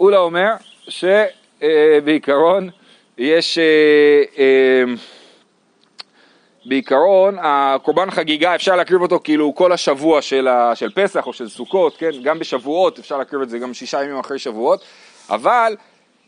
אולה 0.00 0.18
אומר 0.18 0.52
שבעיקרון 0.88 2.70
יש, 3.18 3.58
אה, 3.58 4.22
אה, 4.38 4.84
בעיקרון 6.64 7.36
הקורבן 7.40 8.10
חגיגה 8.10 8.54
אפשר 8.54 8.76
להקריב 8.76 9.02
אותו 9.02 9.20
כאילו 9.24 9.54
כל 9.54 9.72
השבוע 9.72 10.22
של, 10.22 10.48
ה, 10.48 10.74
של 10.74 10.90
פסח 10.94 11.26
או 11.26 11.32
של 11.32 11.48
סוכות, 11.48 11.96
כן? 11.96 12.10
גם 12.22 12.38
בשבועות 12.38 12.98
אפשר 12.98 13.18
להקריב 13.18 13.42
את 13.42 13.48
זה 13.50 13.58
גם 13.58 13.74
שישה 13.74 14.02
ימים 14.02 14.18
אחרי 14.18 14.38
שבועות, 14.38 14.84
אבל 15.30 15.76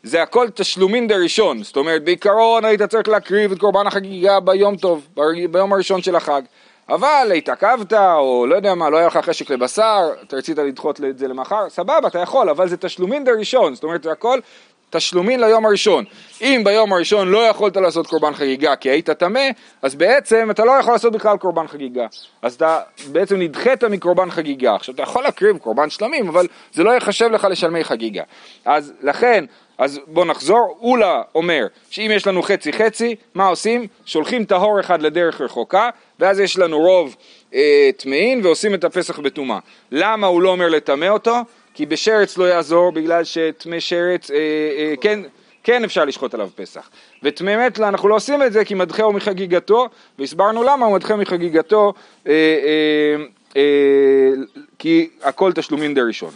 זה 0.03 0.23
הכל 0.23 0.49
תשלומין 0.55 1.09
דראשון, 1.09 1.63
זאת 1.63 1.77
אומרת 1.77 2.05
בעיקרון 2.05 2.65
היית 2.65 2.83
צריך 2.83 3.09
להקריב 3.09 3.53
את 3.53 3.59
קורבן 3.59 3.87
החגיגה 3.87 4.41
ביום 4.41 4.77
טוב, 4.77 5.09
ביום 5.51 5.73
הראשון 5.73 6.03
של 6.03 6.17
החג, 6.17 6.43
אבל 6.89 7.33
התעכבת 7.37 7.93
או 7.93 8.47
לא 8.47 8.55
יודע 8.55 8.75
מה, 8.75 8.91
לא 8.91 8.97
היה 8.97 9.07
לך 9.07 9.17
חשק 9.17 9.51
לבשר, 9.51 10.11
אתה 10.23 10.37
רצית 10.37 10.59
לדחות 10.59 11.01
את 11.01 11.19
זה 11.19 11.29
למחר, 11.29 11.69
סבבה, 11.69 12.09
אתה 12.09 12.19
יכול, 12.19 12.49
אבל 12.49 12.69
זה 12.69 12.77
תשלומין 12.77 13.25
דראשון, 13.25 13.75
זאת 13.75 13.85
אומרת 13.85 14.03
זה 14.03 14.13
הכל 14.13 14.41
תשלומין 14.91 15.41
ליום 15.41 15.67
הראשון. 15.67 16.05
אם 16.41 16.61
ביום 16.65 16.93
הראשון 16.93 17.29
לא 17.29 17.39
יכולת 17.39 17.77
לעשות 17.77 18.07
קורבן 18.07 18.35
חגיגה 18.35 18.77
כי 18.77 18.91
היית 18.91 19.11
טמא, 19.11 19.49
אז 19.83 19.95
בעצם 19.95 20.49
אתה 20.51 20.65
לא 20.65 20.73
יכול 20.73 20.93
לעשות 20.93 21.13
בכלל 21.13 21.37
קורבן 21.37 21.67
חגיגה. 21.67 22.07
אז 22.43 22.55
אתה 22.55 22.81
בעצם 23.13 23.37
נדחית 23.37 23.85
מקורבן 23.85 24.31
חגיגה. 24.31 24.75
עכשיו 24.75 24.95
אתה 24.95 25.03
יכול 25.03 25.23
להקריב 25.23 25.59
קורבן 25.59 25.91
שלמים, 25.91 26.29
אבל 26.29 26.47
זה 26.73 26.83
לא 26.83 26.91
יחשב 26.91 27.29
לך 27.33 27.47
לשלמי 27.51 27.85
חגיגה. 27.85 28.23
אז 28.65 28.93
לכן, 29.03 29.45
אז 29.81 30.01
בוא 30.07 30.25
נחזור, 30.25 30.79
אולה 30.81 31.23
אומר 31.35 31.67
שאם 31.91 32.11
יש 32.15 32.27
לנו 32.27 32.43
חצי 32.43 32.73
חצי, 32.73 33.17
מה 33.35 33.47
עושים? 33.47 33.87
שולחים 34.07 34.45
טהור 34.45 34.81
אחד 34.81 35.03
לדרך 35.03 35.41
רחוקה, 35.41 35.91
ואז 36.19 36.41
יש 36.41 36.59
לנו 36.59 36.79
רוב 36.79 37.17
אה, 37.55 37.91
טמאין 37.97 38.41
ועושים 38.45 38.75
את 38.75 38.85
הפסח 38.85 39.19
בטומאה. 39.19 39.59
למה 39.93 40.27
הוא 40.27 40.43
לא 40.43 40.49
אומר 40.51 40.69
לטמא 40.69 41.07
אותו? 41.07 41.37
כי 41.75 41.87
בשרץ 41.87 42.39
לא 42.39 42.45
יעזור 42.45 42.93
בגלל 42.93 43.25
שטמא 43.25 43.81
שרץ, 43.81 44.31
אה, 44.31 44.37
אה, 44.37 44.95
כן, 45.01 45.21
כן 45.65 45.85
אפשר 45.85 46.05
לשחוט 46.05 46.35
עליו 46.35 46.49
פסח. 46.55 46.91
וטמא 47.23 47.67
מת 47.67 47.81
אנחנו 47.81 48.09
לא 48.09 48.15
עושים 48.15 48.43
את 48.43 48.53
זה 48.53 48.65
כי 48.65 48.75
מדחהו 48.75 49.13
מחגיגתו, 49.13 49.89
והסברנו 50.19 50.63
למה 50.63 50.87
הוא 50.87 50.95
מדחה 50.95 51.17
מחגיגתו, 51.17 51.93
אה, 52.27 52.33
אה, 52.33 53.25
אה, 53.57 53.63
כי 54.79 55.09
הכל 55.23 55.53
תשלומין 55.53 55.95
דה 55.95 56.03
ראשון. 56.03 56.31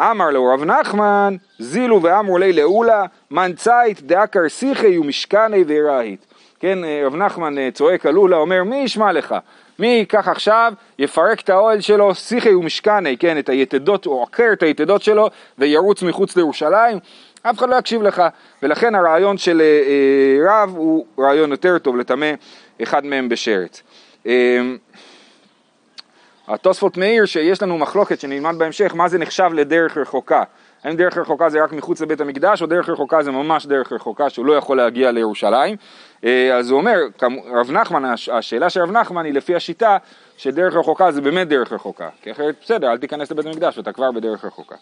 אמר 0.00 0.30
לו 0.30 0.44
רב 0.44 0.64
נחמן, 0.64 1.36
זילו 1.58 2.02
ואמרו 2.02 2.38
לי 2.38 2.52
לאולה, 2.52 3.04
מן 3.30 3.52
צית 3.56 4.02
דאקר 4.02 4.48
שיחי 4.48 4.98
ומשכני 4.98 5.64
ואיראהית. 5.66 6.26
כן, 6.60 6.78
רב 7.04 7.16
נחמן 7.16 7.58
אה, 7.58 7.68
צועק 7.72 8.06
על 8.06 8.16
אולה, 8.16 8.36
אומר 8.36 8.64
מי 8.64 8.76
ישמע 8.76 9.12
לך? 9.12 9.34
מי 9.78 9.86
ייקח 9.86 10.28
עכשיו, 10.28 10.72
יפרק 10.98 11.40
את 11.40 11.50
האוהל 11.50 11.80
שלו, 11.80 12.14
שיחי 12.14 12.54
ומשכני, 12.54 13.16
כן, 13.16 13.38
את 13.38 13.48
היתדות, 13.48 14.04
הוא 14.04 14.22
עוקר 14.22 14.48
את 14.52 14.62
היתדות 14.62 15.02
שלו 15.02 15.30
וירוץ 15.58 16.02
מחוץ 16.02 16.36
לירושלים, 16.36 16.98
אף 17.42 17.58
אחד 17.58 17.68
לא 17.68 17.76
יקשיב 17.76 18.02
לך, 18.02 18.22
ולכן 18.62 18.94
הרעיון 18.94 19.38
של 19.38 19.60
אה, 19.60 19.66
אה, 19.66 20.62
רב 20.62 20.74
הוא 20.76 21.06
רעיון 21.18 21.50
יותר 21.50 21.78
טוב 21.78 21.96
לטמא 21.96 22.32
אחד 22.82 23.04
מהם 23.06 23.28
בשרץ. 23.28 23.82
התוספות 26.48 26.96
מאיר 26.96 27.24
שיש 27.24 27.62
לנו 27.62 27.78
מחלוקת 27.78 28.20
שנלמד 28.20 28.54
בהמשך, 28.58 28.94
מה 28.94 29.08
זה 29.08 29.18
נחשב 29.18 29.50
לדרך 29.52 29.96
רחוקה. 29.96 30.42
האם 30.84 30.96
דרך 30.96 31.18
רחוקה 31.18 31.48
זה 31.48 31.64
רק 31.64 31.72
מחוץ 31.72 32.00
לבית 32.00 32.20
המקדש, 32.20 32.62
או 32.62 32.66
דרך 32.66 32.88
רחוקה 32.88 33.22
זה 33.22 33.30
ממש 33.30 33.66
דרך 33.66 33.92
רחוקה 33.92 34.30
שהוא 34.30 34.46
לא 34.46 34.52
יכול 34.52 34.76
להגיע 34.76 35.10
לירושלים. 35.10 35.76
אה, 36.24 36.56
אז 36.56 36.70
הוא 36.70 36.78
אומר, 36.78 36.98
רב 37.54 37.70
נחמן, 37.70 38.14
השאלה 38.32 38.70
של 38.70 38.80
רב 38.80 38.90
נחמן 38.90 39.24
היא 39.24 39.34
לפי 39.34 39.54
השיטה 39.54 39.96
שדרך 40.36 40.74
רחוקה 40.74 41.12
זה 41.12 41.20
באמת 41.20 41.48
דרך 41.48 41.72
רחוקה. 41.72 42.08
כי 42.22 42.30
אחרת 42.32 42.54
בסדר, 42.62 42.92
אל 42.92 42.98
תיכנס 42.98 43.30
לבית 43.30 43.46
המקדש, 43.46 43.78
אתה 43.78 43.92
כבר 43.92 44.12
בדרך 44.12 44.44
רחוקה. 44.44 44.74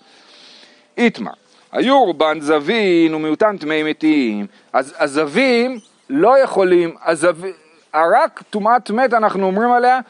איתמר, 0.99 1.33
היו 1.73 2.05
רובן 2.05 2.41
זבין 2.41 3.15
ומיעוטן 3.15 3.57
טמאי 3.57 3.83
מתים. 3.83 4.47
אז 4.73 4.95
הזבים 4.99 5.79
לא 6.11 6.39
יכולים, 6.39 6.95
הזב... 7.05 7.37
רק 7.95 8.43
טומאת 8.51 8.91
מת 8.91 9.15
אנחנו 9.15 9.47
אומרים 9.47 9.73
עליה 9.73 10.01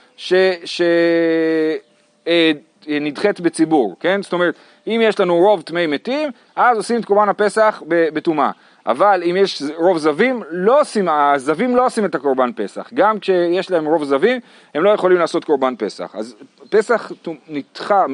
שנדחית 2.87 3.41
אה, 3.41 3.45
בציבור, 3.45 3.97
כן? 4.00 4.23
זאת 4.23 4.33
אומרת, 4.33 4.55
אם 4.87 5.00
יש 5.05 5.21
לנו 5.21 5.37
רוב 5.37 5.62
טמאי 5.62 5.87
מתים, 5.87 6.31
אז 6.57 6.76
עושים 6.76 7.00
את 7.00 7.05
קורבן 7.05 7.29
הפסח 7.29 7.83
בטומאה. 7.88 8.50
אבל 8.87 9.23
אם 9.31 9.37
יש 9.37 9.62
רוב 9.76 9.99
זבים, 9.99 10.43
לא 10.50 10.81
עושים, 10.81 11.09
הזבים 11.09 11.76
לא 11.76 11.87
עושים 11.87 12.05
את 12.05 12.14
הקורבן 12.14 12.50
פסח. 12.57 12.91
גם 12.95 13.21
כשיש 13.21 13.71
להם 13.71 13.87
רוב 13.87 14.05
זבים, 14.05 14.41
הם 14.75 14.85
לא 14.85 14.91
יכולים 14.91 15.19
לעשות 15.19 15.45
קורבן 15.45 15.75
פסח. 15.79 16.14
אז 16.14 16.35
פסח 16.71 17.12
נדחה, 17.49 18.05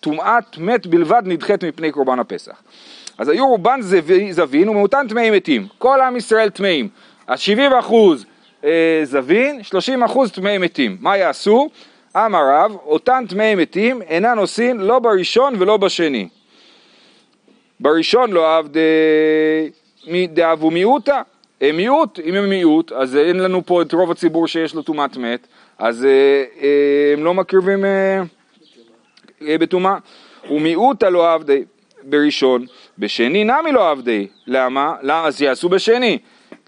טומאת 0.00 0.58
מת 0.58 0.86
בלבד 0.86 1.22
נדחית 1.24 1.64
מפני 1.64 1.92
קורבן 1.92 2.18
הפסח. 2.18 2.62
אז 3.18 3.28
היו 3.28 3.46
רובן 3.46 3.80
זבין 4.30 4.68
ומאותן 4.68 5.08
טמאי 5.08 5.30
מתים. 5.30 5.66
כל 5.78 6.00
עם 6.00 6.16
ישראל 6.16 6.50
טמאים. 6.50 6.88
אז 7.26 7.40
70 7.40 7.72
אחוז 7.72 8.26
אה, 8.64 9.00
זבין, 9.04 9.62
30 9.62 10.02
אחוז 10.02 10.32
טמאי 10.32 10.58
מתים. 10.58 10.96
מה 11.00 11.16
יעשו? 11.16 11.68
אמר 12.16 12.42
רב, 12.52 12.76
אותן 12.86 13.24
טמאי 13.28 13.54
מתים 13.54 14.02
אינן 14.02 14.38
עושים 14.38 14.80
לא 14.80 14.98
בראשון 14.98 15.54
ולא 15.58 15.76
בשני. 15.76 16.28
בראשון 17.80 18.32
לא 18.32 18.56
עבדי 18.56 19.70
דאבו 20.28 20.70
מיעוטה, 20.70 21.22
הם 21.60 21.76
מיעוט, 21.76 22.18
אם 22.24 22.34
הם 22.34 22.48
מיעוט, 22.48 22.92
אז 22.92 23.16
אין 23.16 23.36
לנו 23.36 23.66
פה 23.66 23.82
את 23.82 23.92
רוב 23.92 24.10
הציבור 24.10 24.46
שיש 24.46 24.74
לו 24.74 24.82
טומאת 24.82 25.16
מת, 25.16 25.46
אז 25.78 26.04
אה, 26.04 26.44
אה, 26.62 27.12
הם 27.12 27.24
לא 27.24 27.34
מקריבים 27.34 27.84
אה, 27.84 28.22
בטומאה. 29.58 29.96
ומיעוטה 30.50 31.10
לא 31.10 31.32
עבדי 31.32 31.64
בראשון, 32.02 32.66
בשני 32.98 33.44
נמי 33.44 33.72
לא 33.72 33.90
עבדי. 33.90 34.26
למה? 34.46 34.94
למה? 35.02 35.26
אז 35.26 35.42
יעשו 35.42 35.68
בשני. 35.68 36.18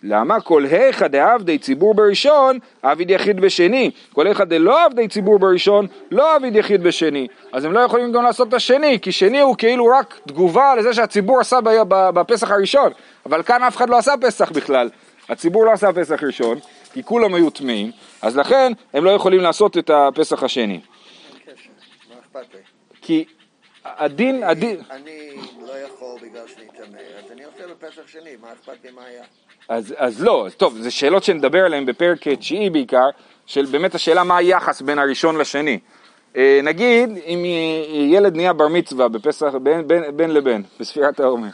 למה? 0.06 0.40
כל 0.40 0.64
היכא 0.64 1.08
דעבדי 1.08 1.58
ציבור 1.58 1.94
בראשון, 1.94 2.58
עביד 2.82 3.10
יחיד 3.10 3.40
בשני. 3.40 3.90
כל 4.12 4.26
היכא 4.26 4.44
דלא 4.44 4.84
עבדי 4.84 5.08
ציבור 5.08 5.38
בראשון, 5.38 5.86
לא 6.10 6.34
עביד 6.34 6.56
יחיד 6.56 6.82
בשני. 6.82 7.26
אז 7.52 7.64
הם 7.64 7.72
לא 7.72 7.80
יכולים 7.80 8.12
גם 8.12 8.22
לעשות 8.22 8.48
את 8.48 8.54
השני, 8.54 9.00
כי 9.00 9.12
שני 9.12 9.40
הוא 9.40 9.56
כאילו 9.56 9.86
רק 9.86 10.20
תגובה 10.26 10.74
לזה 10.74 10.94
שהציבור 10.94 11.40
עשה 11.40 11.58
בפסח 11.88 12.50
הראשון. 12.50 12.92
אבל 13.26 13.42
כאן 13.42 13.62
אף 13.62 13.76
אחד 13.76 13.88
לא 13.88 13.98
עשה 13.98 14.12
פסח 14.20 14.50
בכלל. 14.50 14.90
הציבור 15.28 15.64
לא 15.64 15.72
עשה 15.72 15.92
פסח 15.92 16.22
ראשון, 16.22 16.58
כי 16.92 17.02
כולם 17.02 17.34
היו 17.34 17.50
טמאים, 17.50 17.90
אז 18.22 18.36
לכן 18.36 18.72
הם 18.94 19.04
לא 19.04 19.10
יכולים 19.10 19.40
לעשות 19.40 19.78
את 19.78 19.90
הפסח 19.90 20.42
השני. 20.42 20.80
כי 23.00 23.24
הדין, 23.84 24.42
הדין... 24.42 24.80
אני 24.90 25.30
לא 25.66 25.72
יכול 25.72 26.20
בגלל 26.22 26.46
שאני 26.46 26.66
טמא, 26.66 26.98
אז 27.18 27.32
אני 27.32 27.44
עושה 27.44 27.66
לו 27.66 27.78
פסח 27.78 28.06
שני, 28.06 28.30
מה 28.40 28.52
אכפת 28.52 28.84
לי 28.84 28.90
מה 28.90 29.04
היה? 29.04 29.22
אז, 29.68 29.94
אז 29.96 30.22
לא, 30.22 30.46
טוב, 30.56 30.78
זה 30.80 30.90
שאלות 30.90 31.24
שנדבר 31.24 31.64
עליהן 31.64 31.86
בפרק 31.86 32.28
תשיעי 32.28 32.70
בעיקר, 32.70 33.08
של 33.46 33.64
באמת 33.64 33.94
השאלה 33.94 34.24
מה 34.24 34.36
היחס 34.36 34.82
בין 34.82 34.98
הראשון 34.98 35.36
לשני. 35.36 35.78
אה, 36.36 36.60
נגיד, 36.62 37.10
אם 37.26 37.44
ילד 37.92 38.36
נהיה 38.36 38.52
בר 38.52 38.68
מצווה 38.68 39.08
בפסח, 39.08 39.54
בין, 39.62 39.88
בין, 39.88 40.02
בין 40.16 40.30
לבין, 40.30 40.62
בספירת 40.80 41.20
העומר, 41.20 41.48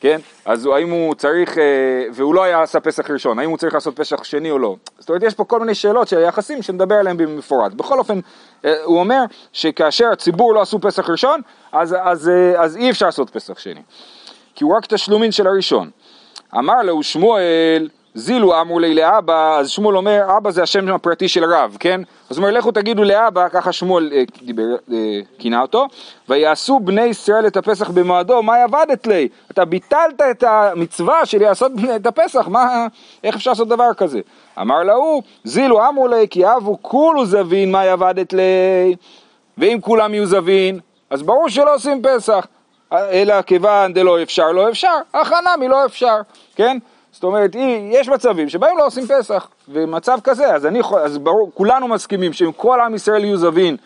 כן? 0.00 0.20
אז 0.44 0.66
האם 0.66 0.90
הוא 0.90 1.14
צריך, 1.14 1.58
אה, 1.58 1.64
והוא 2.12 2.34
לא 2.34 2.42
היה 2.42 2.62
עשה 2.62 2.80
פסח 2.80 3.10
ראשון, 3.10 3.38
האם 3.38 3.50
הוא 3.50 3.58
צריך 3.58 3.74
לעשות 3.74 3.96
פסח 3.96 4.24
שני 4.24 4.50
או 4.50 4.58
לא? 4.58 4.76
זאת 4.98 5.08
אומרת, 5.08 5.22
יש 5.22 5.34
פה 5.34 5.44
כל 5.44 5.60
מיני 5.60 5.74
שאלות 5.74 6.08
של 6.08 6.20
יחסים 6.20 6.62
שנדבר 6.62 6.94
עליהן 6.94 7.16
במפורט. 7.16 7.72
בכל 7.72 7.98
אופן, 7.98 8.20
אה, 8.64 8.82
הוא 8.84 9.00
אומר 9.00 9.22
שכאשר 9.52 10.06
הציבור 10.12 10.54
לא 10.54 10.60
עשו 10.60 10.78
פסח 10.80 11.10
ראשון, 11.10 11.40
אז, 11.72 11.96
אז, 12.02 12.28
אה, 12.28 12.62
אז 12.62 12.76
אי 12.76 12.90
אפשר 12.90 13.06
לעשות 13.06 13.30
פסח 13.30 13.58
שני. 13.58 13.82
כי 14.54 14.64
הוא 14.64 14.76
רק 14.76 14.86
תשלומין 14.86 15.32
של 15.32 15.46
הראשון. 15.46 15.90
אמר 16.58 16.82
לו 16.82 17.02
שמואל, 17.02 17.88
זילו 18.14 18.60
אמרו 18.60 18.78
לי 18.78 18.94
לאבא, 18.94 19.58
אז 19.58 19.70
שמואל 19.70 19.96
אומר, 19.96 20.22
אבא 20.36 20.50
זה 20.50 20.62
השם 20.62 20.88
הפרטי 20.88 21.28
של 21.28 21.44
רב, 21.44 21.76
כן? 21.80 22.00
אז 22.30 22.38
הוא 22.38 22.44
אומר, 22.46 22.58
לכו 22.58 22.70
תגידו 22.72 23.04
לאבא, 23.04 23.48
ככה 23.48 23.72
שמואל 23.72 24.12
אה, 24.12 24.22
דיבר, 24.42 24.62
אה, 24.92 25.20
כינה 25.38 25.62
אותו, 25.62 25.86
ויעשו 26.28 26.80
בני 26.80 27.04
ישראל 27.04 27.46
את 27.46 27.56
הפסח 27.56 27.90
במועדו, 27.90 28.42
מה 28.42 28.58
יעבדת 28.58 29.06
לי? 29.06 29.28
אתה 29.50 29.64
ביטלת 29.64 30.20
את 30.30 30.44
המצווה 30.46 31.26
של 31.26 31.42
לעשות 31.42 31.72
את 31.96 32.06
הפסח, 32.06 32.48
מה, 32.48 32.86
איך 33.24 33.36
אפשר 33.36 33.50
לעשות 33.50 33.68
דבר 33.68 33.94
כזה? 33.96 34.20
אמר 34.60 34.82
להוא, 34.82 35.22
זילו 35.44 35.88
אמרו 35.88 36.08
לי, 36.08 36.26
כי 36.30 36.46
אבו 36.56 36.78
כולו 36.82 37.26
זבין, 37.26 37.72
מה 37.72 37.84
יעבדת 37.84 38.32
לי? 38.32 38.94
ואם 39.58 39.78
כולם 39.80 40.14
יהיו 40.14 40.26
זבין, 40.26 40.80
אז 41.10 41.22
ברור 41.22 41.48
שלא 41.48 41.74
עושים 41.74 42.02
פסח. 42.02 42.46
אלא 42.92 43.42
כיוון 43.42 43.92
דלא 43.92 44.22
אפשר 44.22 44.52
לא 44.52 44.68
אפשר, 44.68 44.94
הכנה 45.14 45.56
מלא 45.56 45.86
אפשר, 45.86 46.16
כן? 46.56 46.78
זאת 47.12 47.24
אומרת, 47.24 47.50
יש 47.90 48.08
מצבים 48.08 48.48
שבהם 48.48 48.78
לא 48.78 48.86
עושים 48.86 49.06
פסח, 49.06 49.48
ומצב 49.68 50.18
כזה, 50.24 50.54
אז 50.54 50.66
אני 50.66 50.80
אז 51.04 51.18
ברור, 51.18 51.50
כולנו 51.54 51.88
מסכימים 51.88 52.32
שאם 52.32 52.52
כל 52.52 52.80
עם 52.80 52.94
ישראל 52.94 53.24
יהיו 53.24 53.36
זבין, 53.36 53.76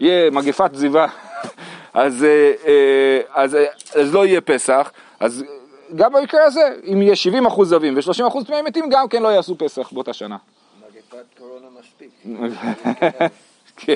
יהיה 0.00 0.30
מגפת 0.30 0.70
זיווה, 0.74 1.06
אז, 1.94 2.24
אה, 2.24 2.52
אה, 2.66 3.20
אז, 3.34 3.54
אה, 3.54 3.64
אז 3.94 4.14
לא 4.14 4.26
יהיה 4.26 4.40
פסח, 4.40 4.90
אז 5.20 5.44
גם 5.96 6.12
במקרה 6.12 6.44
הזה, 6.44 6.60
אם 6.92 7.02
יהיה 7.02 7.16
70 7.16 7.46
אחוז 7.46 7.68
זבים 7.68 7.96
ו-30 7.96 8.28
אחוז 8.28 8.44
טמאי 8.44 8.62
מתים, 8.62 8.88
גם 8.88 9.08
כן 9.08 9.22
לא 9.22 9.28
יעשו 9.28 9.58
פסח 9.58 9.92
באותה 9.92 10.12
שנה. 10.12 10.36
מגפת 10.80 11.24
קורונה 11.38 11.66
מספיק. 11.80 12.10
כן. 13.76 13.94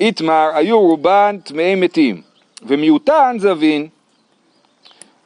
איתמר, 0.00 0.50
היו 0.54 0.80
רובן 0.80 1.38
טמאי 1.44 1.74
מתים, 1.74 2.22
ומיעוטן 2.64 3.36
זבין. 3.38 3.88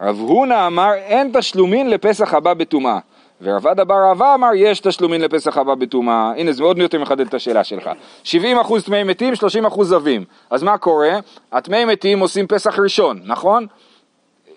רב 0.01 0.19
הונא 0.19 0.67
אמר 0.67 0.95
אין 0.95 1.31
תשלומין 1.35 1.91
לפסח 1.91 2.35
הבא 2.35 2.55
בטומאה. 2.55 2.99
ורב 3.43 3.67
עדה 3.67 3.85
בר 3.85 4.09
אהבה 4.09 4.35
אמר 4.35 4.49
יש 4.55 4.81
תשלומין 4.81 5.21
לפסח 5.21 5.59
הבא 5.59 5.75
בטומאה. 5.75 6.33
הנה 6.37 6.53
זה 6.53 6.63
מאוד 6.63 6.79
יותר 6.79 7.01
מחדד 7.01 7.27
את 7.27 7.35
השאלה 7.35 7.65
שלך. 7.65 7.91
70 8.25 8.59
אחוז 8.59 8.85
טמאי 8.85 9.03
מתים, 9.05 9.35
30 9.35 9.67
אחוז 9.67 9.89
זבים. 9.89 10.25
אז 10.51 10.63
מה 10.63 10.79
קורה? 10.79 11.19
הטמאי 11.53 11.85
מתים 11.85 12.21
עושים 12.21 12.47
פסח 12.47 12.79
ראשון, 12.79 13.21
נכון? 13.25 13.67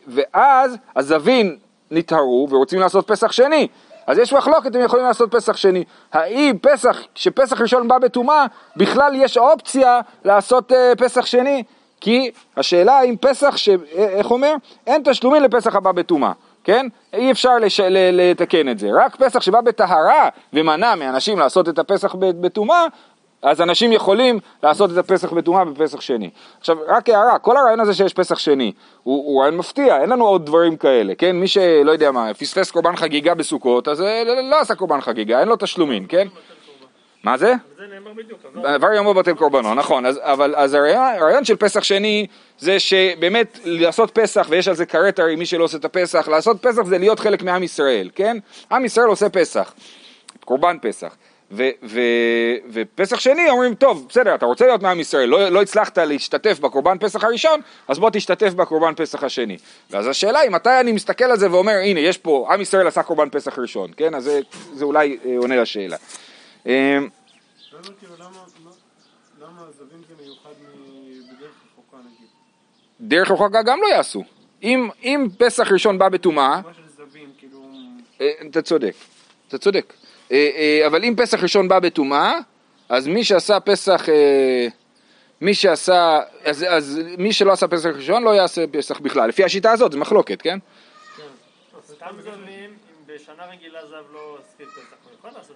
ואז 0.07 0.77
הזבים 0.95 1.57
נטהרו 1.91 2.47
ורוצים 2.49 2.79
לעשות 2.79 3.07
פסח 3.07 3.31
שני. 3.31 3.67
אז 4.07 4.17
יש 4.17 4.33
מחלוקת 4.33 4.75
אם 4.75 4.81
יכולים 4.81 5.05
לעשות 5.05 5.31
פסח 5.31 5.57
שני. 5.57 5.83
האם 6.13 6.57
פסח, 6.61 7.01
כשפסח 7.15 7.61
ראשון 7.61 7.87
בא 7.87 7.97
בטומאה, 7.97 8.45
בכלל 8.77 9.11
יש 9.15 9.37
אופציה 9.37 9.99
לעשות 10.25 10.71
uh, 10.71 10.75
פסח 10.97 11.25
שני? 11.25 11.63
כי 12.01 12.31
השאלה 12.57 13.01
אם 13.01 13.15
פסח, 13.21 13.57
ש... 13.57 13.69
איך 13.95 14.31
אומר? 14.31 14.53
אין 14.87 15.01
תשלומים 15.05 15.43
לפסח 15.43 15.75
הבא 15.75 15.91
בטומאה, 15.91 16.31
כן? 16.63 16.87
אי 17.13 17.31
אפשר 17.31 17.57
לש... 17.57 17.79
לתקן 17.89 18.69
את 18.69 18.79
זה. 18.79 18.89
רק 18.93 19.15
פסח 19.15 19.41
שבא 19.41 19.61
בטהרה 19.61 20.29
ומנע 20.53 20.95
מאנשים 20.95 21.39
לעשות 21.39 21.69
את 21.69 21.79
הפסח 21.79 22.15
בטומאה, 22.15 22.85
אז 23.41 23.61
אנשים 23.61 23.91
יכולים 23.91 24.39
לעשות 24.63 24.91
את 24.91 24.97
הפסח 24.97 25.33
בטומאה 25.33 25.65
בפסח 25.65 26.01
שני. 26.01 26.29
עכשיו, 26.59 26.77
רק 26.87 27.09
הערה, 27.09 27.39
כל 27.39 27.57
הרעיון 27.57 27.79
הזה 27.79 27.93
שיש 27.93 28.13
פסח 28.13 28.39
שני, 28.39 28.71
הוא, 29.03 29.25
הוא 29.25 29.41
רעיון 29.41 29.57
מפתיע, 29.57 30.01
אין 30.01 30.09
לנו 30.09 30.27
עוד 30.27 30.45
דברים 30.45 30.77
כאלה, 30.77 31.15
כן? 31.15 31.35
מי 31.35 31.47
שלא 31.47 31.91
יודע 31.91 32.11
מה, 32.11 32.33
פספס 32.33 32.71
קורבן 32.71 32.95
חגיגה 32.95 33.33
בסוכות, 33.33 33.87
אז 33.87 34.01
אה, 34.01 34.23
לא, 34.25 34.49
לא 34.49 34.59
עשה 34.59 34.75
קורבן 34.75 35.01
חגיגה, 35.01 35.39
אין 35.39 35.47
לו 35.47 35.55
תשלומים, 35.55 36.05
כן? 36.05 36.27
מה 37.23 37.37
זה? 37.37 37.53
זה 37.77 37.83
נאמר 37.93 38.13
בדיוק. 38.13 38.39
דבר 38.77 38.93
יומו 38.93 39.13
בטל 39.13 39.33
קורבנו, 39.33 39.73
נכון, 39.73 40.05
אבל 40.05 40.55
אז 40.55 40.73
הרעיון, 40.73 41.45
של 41.45 41.55
פסח 41.55 41.83
שני 41.83 42.27
זה 42.59 42.79
שבאמת 42.79 43.59
לעשות 43.63 44.11
פסח, 44.11 44.47
ויש 44.49 44.67
על 44.67 44.75
זה 44.75 44.85
כרת 44.85 45.19
הרי 45.19 45.35
מי 45.35 45.45
שלא 45.45 45.63
עושה 45.63 45.77
את 45.77 45.85
הפסח, 45.85 46.27
לעשות 46.27 46.57
פסח 46.61 46.81
זה 46.81 46.97
להיות 46.97 47.19
חלק 47.19 47.43
מעם 47.43 47.63
ישראל, 47.63 48.09
כן? 48.15 48.37
עם 48.71 48.85
ישראל 48.85 49.07
עושה 49.07 49.29
פסח, 49.29 49.73
קורבן 50.45 50.77
פסח. 50.81 51.15
ופסח 52.73 53.19
שני 53.19 53.49
אומרים, 53.49 53.75
טוב, 53.75 54.05
בסדר, 54.09 54.35
אתה 54.35 54.45
רוצה 54.45 54.65
להיות 54.65 54.81
מעם 54.81 54.99
ישראל, 54.99 55.29
לא, 55.29 55.49
לא 55.49 55.61
הצלחת 55.61 55.97
להשתתף 55.97 56.59
בקורבן 56.59 56.97
פסח 56.99 57.23
הראשון, 57.23 57.59
אז 57.87 57.99
בוא 57.99 58.09
תשתתף 58.09 58.53
בקורבן 58.53 58.93
פסח 58.95 59.23
השני. 59.23 59.57
ואז 59.89 60.07
השאלה 60.07 60.39
היא, 60.39 60.51
מתי 60.51 60.79
אני 60.79 60.91
מסתכל 60.91 61.23
על 61.23 61.37
זה 61.37 61.51
ואומר, 61.51 61.73
הנה, 61.83 61.99
יש 61.99 62.17
פה, 62.17 62.47
עם 62.51 62.61
ישראל 62.61 62.87
עשה 62.87 63.03
קורבן 63.03 63.29
פסח 63.29 63.59
ראשון, 63.59 63.91
כן? 63.97 64.15
אז 64.15 64.23
זה, 64.23 64.39
זה 64.73 64.85
אולי 64.85 65.17
אה, 65.25 65.37
עונה 65.37 65.61
לשאלה. 65.61 65.97
הבנתי, 66.65 66.75
אבל 68.07 68.15
למה- 68.19 68.29
מה- 68.63 68.71
למה 69.41 69.61
הזווים 69.69 70.01
זה 70.09 70.23
מיוחד 70.23 70.49
מ- 70.49 71.35
בדרך 71.35 71.51
רחוקה 71.73 71.97
נגיד? 71.97 72.27
דרך 73.01 73.31
רחוקה 73.31 73.61
גם 73.61 73.79
לא 73.81 73.87
יעשו. 73.87 74.23
אם, 74.63 74.89
אם 75.03 75.27
פסח 75.37 75.71
ראשון 75.71 75.97
בא 75.97 76.09
בטומאה, 76.09 76.61
כאילו... 77.37 77.63
אה, 78.21 78.31
אתה 78.49 78.61
צודק, 78.61 78.93
אתה 79.47 79.57
צודק. 79.57 79.93
אה, 80.31 80.49
אה, 80.55 80.87
אבל 80.87 81.03
אם 81.03 81.13
פסח 81.17 81.43
ראשון 81.43 81.67
בא 81.67 81.79
בטומאה, 81.79 82.39
אז 82.89 83.07
מי 83.07 83.23
שעשה 83.23 83.59
פסח, 83.59 84.05
מי 85.41 85.53
שעשה, 85.53 86.19
אז, 86.43 86.65
אז 86.69 87.01
מי 87.17 87.33
שלא 87.33 87.51
עשה 87.51 87.67
פסח 87.67 87.89
ראשון 87.95 88.23
לא 88.23 88.29
יעשה 88.29 88.65
פסח 88.71 88.99
בכלל. 88.99 89.29
לפי 89.29 89.43
השיטה 89.43 89.71
הזאת, 89.71 89.91
זה 89.91 89.97
מחלוקת, 89.97 90.41
כן? 90.41 90.59
סתם 91.87 92.15
זווים, 92.21 92.39
אם 92.49 92.69
בשנה 93.05 93.45
רגילה 93.45 93.85
זב 93.85 94.03
לא 94.13 94.37
עשית 94.41 94.67
פסח, 94.67 94.95
הוא 95.03 95.11
יכול 95.19 95.29
לעשות. 95.37 95.55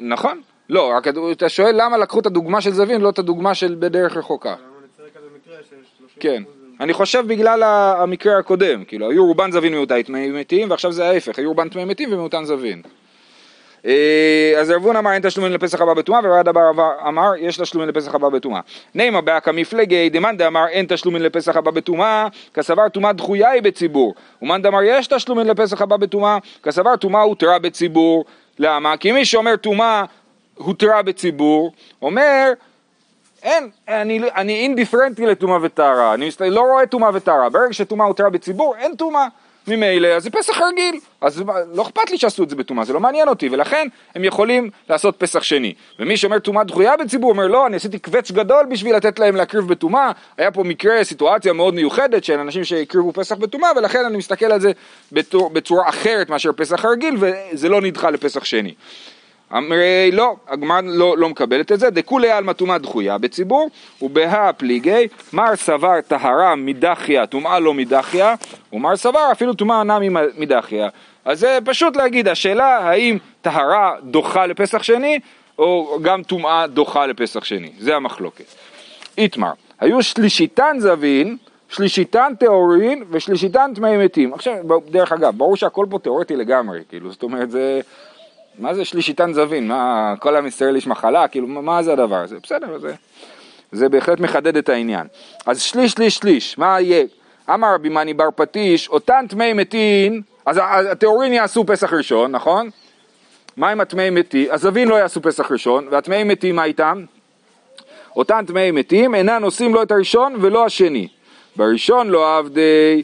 נכון. 0.00 0.40
לא, 0.68 0.92
רק 0.96 1.08
אתה 1.32 1.48
שואל 1.48 1.82
למה 1.82 1.98
לקחו 1.98 2.20
את 2.20 2.26
הדוגמה 2.26 2.60
של 2.60 2.70
זווין, 2.70 3.00
לא 3.00 3.10
את 3.10 3.18
הדוגמה 3.18 3.54
של 3.54 3.76
בדרך 3.78 4.16
רחוקה. 4.16 4.50
למה 4.50 4.58
נצטרך 4.84 5.16
על 5.16 5.22
המקרה 5.32 5.56
שיש 5.62 5.88
30 5.98 6.20
כן. 6.20 6.42
אני 6.80 6.92
חושב 6.92 7.24
בגלל 7.26 7.62
המקרה 7.62 8.38
הקודם, 8.38 8.84
כאילו 8.84 9.10
היו 9.10 9.26
רובן 9.26 9.52
זווין 9.52 9.72
ומיעוטי 9.72 10.02
טמאי 10.02 10.30
מתים 10.30 10.70
ועכשיו 10.70 10.92
זה 10.92 11.08
ההפך, 11.08 11.38
היו 11.38 11.48
רובן 11.48 11.68
טמאי 11.68 11.84
מתים 11.84 12.12
ומיעוטן 12.12 12.44
זווין. 12.44 12.82
אה, 13.86 14.54
אז 14.60 14.70
רבון 14.70 14.96
אמר 14.96 15.12
אין 15.12 15.22
תשלומים 15.22 15.52
לפסח 15.52 15.80
הבא 15.80 15.94
בטומאה 15.94 16.20
ורעד 16.24 16.48
אבר 16.48 16.70
אמר 17.08 17.30
יש 17.38 17.56
תשלומים 17.56 17.88
לפסח 17.88 18.14
הבא 18.14 18.28
בטומאה. 18.28 18.60
נימה 18.94 19.20
באקא 19.20 19.50
מפלגי 19.50 20.10
דמאן 20.10 20.36
דאמר 20.36 20.66
אין 20.68 20.86
תשלומים 20.88 21.22
לפסח 21.22 21.56
הבא 21.56 21.70
בטומאה 21.70 22.28
כסבר 22.54 22.88
טומאה 22.88 23.12
דחויה 23.12 23.50
היא 23.50 23.62
בציבור 23.62 24.14
ומאן 24.42 24.62
דאמר 24.62 24.82
יש 24.82 25.06
תשלומים 25.06 25.46
לפסח 25.46 25.82
הבא 25.82 25.96
בטומאה 25.96 26.38
כסבר 26.62 26.96
טומאה 26.96 27.22
הותרה 27.22 27.58
בציבור 27.58 28.24
למה? 28.58 28.96
כי 28.96 29.12
מי 29.12 29.24
שאומר 29.24 29.56
טומאה 29.56 30.04
הותרה 30.54 31.02
בציבור 31.02 31.72
אומר 32.02 32.52
אין, 33.42 33.70
אני, 33.88 34.20
אני 34.34 34.54
אינדיפרנטי 34.54 35.26
לטומאה 35.26 35.58
וטהרה, 35.62 36.14
אני 36.14 36.30
לא 36.40 36.60
רואה 36.60 36.86
טומאה 36.86 37.10
וטהרה, 37.14 37.48
ברגע 37.48 37.72
שטומאה 37.72 38.06
הותרה 38.06 38.30
בציבור 38.30 38.76
אין 38.76 38.96
טומאה, 38.96 39.26
ממילא 39.68 40.08
אז 40.08 40.22
זה 40.22 40.30
פסח 40.30 40.60
רגיל, 40.60 41.00
אז 41.20 41.42
לא 41.74 41.82
אכפת 41.82 42.10
לי 42.10 42.18
שעשו 42.18 42.42
את 42.42 42.50
זה 42.50 42.56
בטומאה, 42.56 42.84
זה 42.84 42.92
לא 42.92 43.00
מעניין 43.00 43.28
אותי, 43.28 43.48
ולכן 43.48 43.88
הם 44.14 44.24
יכולים 44.24 44.70
לעשות 44.88 45.14
פסח 45.18 45.42
שני. 45.42 45.74
ומי 45.98 46.16
שאומר 46.16 46.38
טומאה 46.38 46.64
דחויה 46.64 46.96
בציבור 46.96 47.30
אומר 47.30 47.46
לא, 47.46 47.66
אני 47.66 47.76
עשיתי 47.76 47.98
קווץ' 47.98 48.30
גדול 48.30 48.66
בשביל 48.70 48.96
לתת 48.96 49.18
להם 49.18 49.36
להקריב 49.36 49.68
בטומאה, 49.68 50.12
היה 50.36 50.50
פה 50.50 50.64
מקרה, 50.64 51.04
סיטואציה 51.04 51.52
מאוד 51.52 51.74
מיוחדת 51.74 52.24
של 52.24 52.38
אנשים 52.38 52.64
שהקריבו 52.64 53.12
פסח 53.12 53.36
בטומאה, 53.36 53.70
ולכן 53.76 54.04
אני 54.04 54.16
מסתכל 54.16 54.52
על 54.52 54.60
זה 54.60 54.72
בצורה 55.52 55.88
אחרת 55.88 56.30
מאשר 56.30 56.50
פסח 56.56 56.84
רגיל, 56.84 57.16
וזה 57.20 57.68
לא 57.68 57.80
נדחה 57.80 58.10
לפסח 58.10 58.44
שני. 58.44 58.74
אמרי 59.56 60.10
לא, 60.12 60.36
הגמרא 60.48 60.80
לא, 60.84 61.18
לא 61.18 61.28
מקבלת 61.28 61.72
את 61.72 61.80
זה, 61.80 61.90
דכולי 61.90 62.30
עלמא 62.30 62.52
טומאה 62.52 62.78
דחויה 62.78 63.18
בציבור, 63.18 63.68
ובהא 64.02 64.52
פליגי, 64.52 65.08
מר 65.32 65.56
סבר 65.56 66.00
טהרה 66.08 66.56
מדחיה, 66.56 67.26
טומאה 67.26 67.58
לא 67.58 67.74
מדחיה, 67.74 68.34
ומר 68.72 68.96
סבר 68.96 69.28
אפילו 69.32 69.54
טומאה 69.54 69.80
אינה 69.80 69.98
מדחיה. 70.38 70.88
אז 71.24 71.40
זה 71.40 71.58
פשוט 71.64 71.96
להגיד, 71.96 72.28
השאלה 72.28 72.78
האם 72.78 73.18
טהרה 73.42 73.92
דוחה 74.02 74.46
לפסח 74.46 74.82
שני, 74.82 75.18
או 75.58 75.98
גם 76.02 76.22
טומאה 76.22 76.66
דוחה 76.66 77.06
לפסח 77.06 77.44
שני, 77.44 77.72
זה 77.78 77.96
המחלוקת. 77.96 78.44
איתמר, 79.18 79.52
היו 79.80 80.02
שלישיתן 80.02 80.76
זבין, 80.78 81.36
שלישיתן 81.68 82.32
טהורין 82.38 83.04
ושלישיתן 83.10 83.70
טמאי 83.74 83.96
מתים. 83.96 84.34
עכשיו, 84.34 84.54
דרך 84.90 85.12
אגב, 85.12 85.34
ברור 85.36 85.56
שהכל 85.56 85.86
פה 85.90 85.98
תיאורטי 85.98 86.36
לגמרי, 86.36 86.80
כאילו, 86.88 87.12
זאת 87.12 87.22
אומרת, 87.22 87.50
זה... 87.50 87.80
מה 88.58 88.74
זה 88.74 88.84
שלישיתן 88.84 89.32
זבין? 89.32 89.68
מה, 89.68 90.14
כל 90.20 90.36
עם 90.36 90.46
ישראל 90.46 90.76
יש 90.76 90.86
מחלה? 90.86 91.28
כאילו, 91.28 91.46
מה, 91.46 91.82
זה 91.82 91.92
הדבר 91.92 92.16
הזה? 92.16 92.36
בסדר, 92.42 92.78
זה, 92.78 92.94
זה 93.72 93.88
בהחלט 93.88 94.20
מחדד 94.20 94.56
את 94.56 94.68
העניין. 94.68 95.06
אז 95.46 95.62
שליש, 95.62 95.92
שליש, 95.92 96.16
שליש, 96.16 96.58
מה 96.58 96.80
יהיה? 96.80 97.04
אמר 97.54 97.74
רבי 97.74 97.88
מני 97.88 98.14
בר 98.14 98.28
פטיש, 98.36 98.88
אותן 98.88 99.26
טמאי 99.28 99.52
מתין, 99.52 100.22
אז 100.46 100.56
ה- 100.56 100.90
הטהורין 100.90 101.32
יעשו 101.32 101.64
פסח 101.66 101.92
ראשון, 101.92 102.32
נכון? 102.32 102.70
מה 103.56 103.70
עם 103.70 103.80
הטמאי 103.80 104.10
מתים? 104.10 104.46
הזווין 104.50 104.88
לא 104.88 104.94
יעשו 104.94 105.22
פסח 105.22 105.52
ראשון, 105.52 105.86
והטמאי 105.90 106.24
מתים 106.24 106.56
מה 106.56 106.64
איתם? 106.64 107.04
אותן 108.16 108.44
טמאי 108.46 108.70
מתים 108.70 109.14
אינן 109.14 109.42
עושים 109.42 109.74
לא 109.74 109.82
את 109.82 109.90
הראשון 109.90 110.36
ולא 110.40 110.64
השני. 110.64 111.08
בראשון 111.56 112.08
לא 112.08 112.38
עבדי 112.38 113.02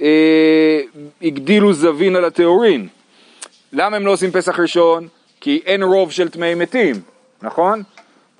אה, 0.00 0.80
הגדילו 1.22 1.72
זווין 1.72 2.16
על 2.16 2.24
הטהורין. 2.24 2.88
למה 3.78 3.96
הם 3.96 4.06
לא 4.06 4.10
עושים 4.10 4.30
פסח 4.30 4.60
ראשון? 4.60 5.08
כי 5.40 5.62
אין 5.66 5.82
רוב 5.82 6.12
של 6.12 6.28
טמאי 6.28 6.54
מתים, 6.54 6.94
נכון? 7.42 7.82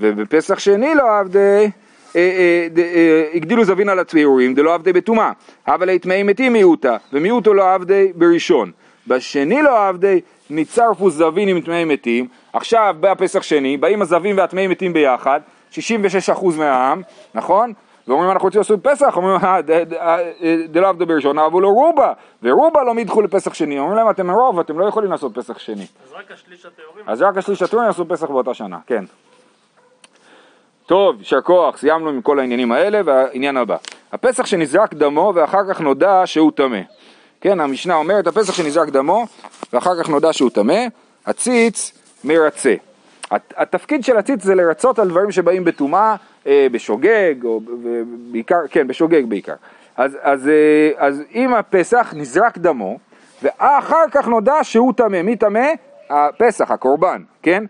ובפסח 0.01 0.59
שני 0.59 0.94
לא 0.94 1.18
עבדי, 1.18 1.70
אה, 2.16 2.20
אה, 2.20 2.66
אה, 2.79 3.25
הגדילו 3.35 3.64
זווין 3.64 3.88
על 3.88 3.99
הטהורים, 3.99 4.55
דלא 4.55 4.75
עבדי 4.75 4.92
בטומאה. 4.92 5.33
אבל 5.68 5.99
טמאי 5.99 6.22
מתים 6.22 6.53
מיעוטה, 6.53 6.96
ומיעוטו 7.12 7.55
לא 7.55 7.75
עבדי 7.75 8.12
בראשון. 8.14 8.72
בשני 9.07 9.62
לא 9.62 9.88
עבדי, 9.88 10.20
ניצרפו 10.51 11.11
זווין 11.11 11.49
עם 11.49 11.61
טמאי 11.61 11.85
מתים. 11.85 12.29
עכשיו 12.53 12.96
בפסח 13.01 13.42
שני, 13.42 13.77
באים 13.77 14.03
הזווים 14.03 14.37
והטמאי 14.38 14.66
מתים 14.66 14.92
ביחד, 14.92 15.40
66% 15.72 15.79
מהעם, 16.59 17.03
נכון? 17.35 17.72
ואומרים 18.08 18.30
אנחנו 18.30 18.46
רוצים 18.46 18.58
לעשות 18.60 18.80
פסח, 18.82 19.16
אומרים 19.16 19.36
"אה, 19.44 19.60
אה, 19.70 20.18
אה, 20.42 20.56
דלא 20.68 20.88
עבדו 20.88 21.06
בראשון, 21.06 21.38
אבל 21.38 21.62
לא 21.62 21.68
רובה, 21.68 22.12
ורובה 22.42 22.82
לא 22.84 22.94
מידחו 22.94 23.22
לפסח 23.22 23.54
שני, 23.54 23.78
אומרים 23.78 23.96
להם 23.96 24.10
אתם 24.10 24.30
רוב, 24.30 24.58
אתם 24.60 24.78
לא 24.78 24.84
יכולים 24.86 25.10
לעשות 25.10 25.38
פסח 25.38 25.58
שני. 25.58 25.86
אז 26.06 26.12
רק 26.12 26.30
השליש 26.32 26.66
הטהורים, 26.66 27.04
אז 27.06 27.22
רק 27.22 27.36
השליש 27.36 27.62
הטורים 27.62 27.86
יעשו 27.86 28.08
פסח 28.08 28.26
באותה 28.30 28.54
שנה, 28.54 28.78
כן. 28.86 29.04
טוב, 30.86 31.18
יישר 31.18 31.40
כוח, 31.40 31.76
סיימנו 31.78 32.08
עם 32.10 32.22
כל 32.22 32.38
העניינים 32.38 32.72
האלה, 32.72 33.00
והעניין 33.04 33.56
הבא. 33.56 33.76
הפסח 34.12 34.46
שנזרק 34.46 34.94
דמו 34.94 35.32
ואחר 35.34 35.60
כך 35.68 35.80
נודע 35.80 36.22
שהוא 36.24 36.52
טמא. 36.54 36.78
כן, 37.40 37.60
המשנה 37.60 37.94
אומרת, 37.94 38.26
הפסח 38.26 38.54
שנזרק 38.54 38.88
דמו 38.88 39.26
ואחר 39.72 40.02
כך 40.02 40.08
נודע 40.08 40.32
שהוא 40.32 40.50
טמא, 40.50 40.78
הציץ 41.26 41.92
מרצה. 42.24 42.74
הת- 43.30 43.54
התפקיד 43.56 44.04
של 44.04 44.16
הציץ 44.16 44.42
זה 44.42 44.54
לרצות 44.54 44.98
על 44.98 45.08
דברים 45.08 45.32
שבאים 45.32 45.64
בטומאה, 45.64 46.10
אה, 46.10 46.16
בשוגג, 46.72 47.35
או 47.44 47.61
בעיקר, 48.30 48.61
כן, 48.70 48.87
בשוגג 48.87 49.26
בעיקר. 49.26 49.54
אז, 49.96 50.18
אז, 50.22 50.48
אה, 50.48 50.90
אז 50.96 51.22
אם 51.35 51.54
הפסח 51.54 52.14
נזרק 52.16 52.59
דמו, 52.59 52.98
ואחר 53.42 54.04
כך 54.11 54.28
נודע 54.28 54.54
שהוא 54.62 54.92
טמא. 54.96 55.22
מי 55.22 55.37
טמא? 55.37 55.66
הפסח, 56.11 56.70
הקורבן, 56.70 57.22
כן? 57.42 57.64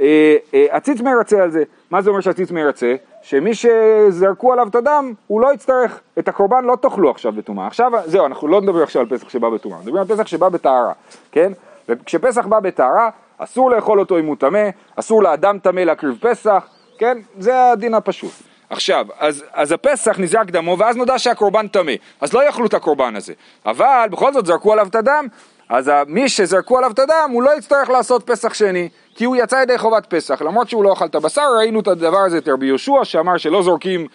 אה, 0.00 0.36
אה, 0.54 0.78
מרצה 1.02 1.42
על 1.42 1.50
זה. 1.50 1.62
מה 1.90 2.02
זה 2.02 2.10
אומר 2.10 2.20
שהציץ 2.20 2.50
מרצה? 2.50 2.94
שמי 3.22 3.50
שזרקו 3.54 4.52
עליו 4.52 4.68
את 4.68 4.74
הדם, 4.74 5.12
הוא 5.26 5.40
לא 5.40 5.54
יצטרך, 5.54 6.00
את 6.18 6.28
הקורבן 6.28 6.64
לא 6.64 6.76
תאכלו 6.80 7.10
עכשיו 7.10 7.32
בטומאה. 7.32 7.66
עכשיו, 7.66 7.92
זהו, 8.04 8.26
אנחנו 8.26 8.48
לא 8.48 8.60
נדבר 8.60 8.82
עכשיו 8.82 9.02
על 9.02 9.08
פסח 9.08 9.28
שבא 9.28 9.48
בטומאה, 9.48 9.78
נדבר 9.82 9.98
על 9.98 10.04
פסח 10.04 10.26
שבא 10.26 10.48
בטהרה, 10.48 10.92
כן? 11.32 11.52
וכשפסח 11.88 12.46
בא 12.46 12.60
בטהרה, 12.60 13.10
אסור 13.38 13.70
לאכול 13.70 14.00
אותו 14.00 14.18
אם 14.18 14.26
הוא 14.26 14.36
טמא, 14.36 14.68
אסור 14.96 15.22
לאדם 15.22 15.58
טמא 15.58 15.80
להקריב 15.80 16.18
פסח, 16.20 16.68
כן? 16.98 17.18
זה 17.38 17.70
הדין 17.70 17.94
הפשוט. 17.94 18.32
עכשיו, 18.70 19.06
אז, 19.18 19.44
אז 19.52 19.72
הפסח 19.72 20.18
נזרק 20.18 20.50
דמו, 20.50 20.78
ואז 20.78 20.96
נודע 20.96 21.18
שהקורבן 21.18 21.68
טמא, 21.68 21.92
אז 22.20 22.32
לא 22.32 22.46
יאכלו 22.46 22.66
את 22.66 22.74
הקורבן 22.74 23.16
הזה. 23.16 23.32
אבל 23.66 24.06
בכל 24.10 24.32
זאת 24.32 24.46
זרקו 24.46 24.72
עליו 24.72 24.86
את 24.86 24.94
הדם, 24.94 25.26
אז 25.68 25.90
מי 26.06 26.28
שזרקו 26.28 26.78
עליו 26.78 26.90
את 26.90 26.98
הדם, 26.98 27.30
הוא 27.32 27.42
לא 27.42 27.58
יצטרך 27.58 27.90
לעשות 27.90 28.26
פסח 28.26 28.54
שני, 28.54 28.88
כי 29.14 29.24
הוא 29.24 29.36
יצא 29.36 29.56
ידי 29.56 29.78
חובת 29.78 30.06
פסח, 30.06 30.42
למרות 30.42 30.68
שהוא 30.68 30.84
לא 30.84 30.92
אכל 30.92 31.04
את 31.04 31.14
הבשר, 31.14 31.42
ראינו 31.58 31.80
את 31.80 31.88
הדבר 31.88 32.18
הזה 32.18 32.38
את 32.38 32.48
רבי 32.48 32.66
יהושע, 32.66 33.04
שאמר 33.04 33.36
שלא 33.36 33.62
זורקים 33.62 34.06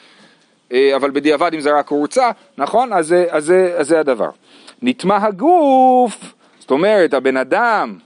אה, 0.73 0.95
אבל 0.95 1.11
בדיעבד 1.11 1.53
אם 1.53 1.59
זה 1.59 1.71
רק 1.71 1.89
הורצה, 1.89 2.31
נכון? 2.57 2.93
אז, 2.93 3.15
אז, 3.29 3.53
אז 3.77 3.87
זה 3.87 3.99
הדבר. 3.99 4.29
נטמע 4.81 5.17
הגוף, 5.25 6.15
זאת 6.59 6.71
אומרת 6.71 7.13
הבן 7.13 7.37
אדם 7.37 7.97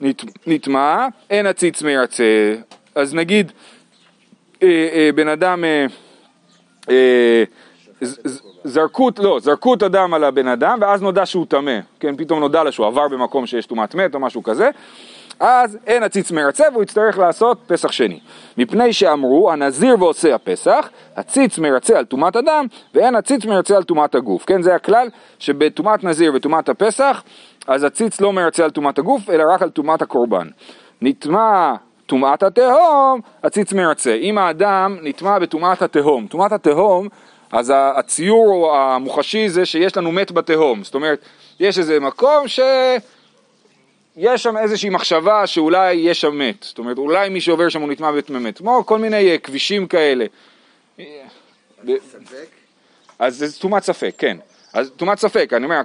נט- 0.00 0.24
נטמע, 0.46 1.06
אין 1.30 1.46
הציץ 1.46 1.82
מרצה. 1.82 2.54
אז 2.94 3.14
נגיד 3.14 3.52
בן 5.14 5.28
אדם, 5.28 5.64
אה, 5.64 5.86
אה, 6.90 7.44
ז- 8.00 8.20
ז- 8.24 8.42
זרקו, 8.64 9.10
לא, 9.18 9.40
זרקו 9.40 9.74
את 9.74 9.82
הדם 9.82 10.14
על 10.14 10.24
הבן 10.24 10.48
אדם 10.48 10.78
ואז 10.80 11.02
נודע 11.02 11.26
שהוא 11.26 11.46
טמא, 11.48 11.78
כן, 12.00 12.16
פתאום 12.16 12.40
נודע 12.40 12.64
לו 12.64 12.72
שהוא 12.72 12.86
עבר 12.86 13.08
במקום 13.08 13.46
שיש 13.46 13.66
טומאת 13.66 13.94
מת 13.94 14.14
או 14.14 14.20
משהו 14.20 14.42
כזה, 14.42 14.70
אז 15.40 15.78
אין 15.86 16.02
הציץ 16.02 16.30
מרצה 16.30 16.64
והוא 16.72 16.82
יצטרך 16.82 17.18
לעשות 17.18 17.58
פסח 17.66 17.92
שני. 17.92 18.20
מפני 18.58 18.92
שאמרו, 18.92 19.52
הנזיר 19.52 20.02
ועושה 20.02 20.34
הפסח, 20.34 20.90
הציץ 21.16 21.58
מרצה 21.58 21.98
על 21.98 22.04
טומאת 22.04 22.36
הדם 22.36 22.66
ואין 22.94 23.14
הציץ 23.14 23.44
מרצה 23.44 23.76
על 23.76 23.82
טומאת 23.82 24.14
הגוף. 24.14 24.44
כן, 24.44 24.62
זה 24.62 24.74
הכלל 24.74 25.08
שבטומאת 25.38 26.04
נזיר 26.04 26.32
וטומאת 26.34 26.68
הפסח, 26.68 27.22
אז 27.66 27.84
הציץ 27.84 28.20
לא 28.20 28.32
מרצה 28.32 28.64
על 28.64 28.70
טומאת 28.70 28.98
הגוף 28.98 29.30
אלא 29.30 29.44
רק 29.52 29.62
על 29.62 29.70
טומאת 29.70 30.02
הקורבן. 30.02 30.48
נטמע 31.02 31.74
טומאת 32.10 32.42
התהום, 32.42 33.20
הציץ 33.42 33.72
מרצה. 33.72 34.14
אם 34.14 34.38
האדם 34.38 34.98
נטמע 35.02 35.38
בטומאת 35.38 35.82
התהום, 35.82 36.26
טומאת 36.26 36.52
התהום, 36.52 37.08
אז 37.52 37.72
הציור 37.76 38.76
המוחשי 38.76 39.48
זה 39.48 39.66
שיש 39.66 39.96
לנו 39.96 40.12
מת 40.12 40.32
בתהום. 40.32 40.84
זאת 40.84 40.94
אומרת, 40.94 41.24
יש 41.60 41.78
איזה 41.78 42.00
מקום 42.00 42.48
ש... 42.48 42.60
יש 44.16 44.42
שם 44.42 44.56
איזושהי 44.56 44.90
מחשבה 44.90 45.46
שאולי 45.46 45.94
יש 45.94 46.20
שם 46.20 46.38
מת, 46.38 46.62
זאת 46.62 46.78
אומרת 46.78 46.98
אולי 46.98 47.28
מי 47.28 47.40
שעובר 47.40 47.68
שם 47.68 47.80
הוא 47.80 47.88
נטמע 47.88 48.10
במת, 48.28 48.58
כמו 48.58 48.86
כל 48.86 48.98
מיני 48.98 49.30
אה, 49.30 49.38
כבישים 49.38 49.86
כאלה. 49.86 50.24
ב- 51.84 51.98
ספק? 52.10 52.46
אז 53.18 53.36
זה 53.36 53.60
טומאת 53.60 53.82
ספק, 53.82 54.14
כן. 54.18 54.36
אז 54.72 54.90
טומאת 54.96 55.18
ספק, 55.18 55.52
אני 55.52 55.64
אומר, 55.64 55.80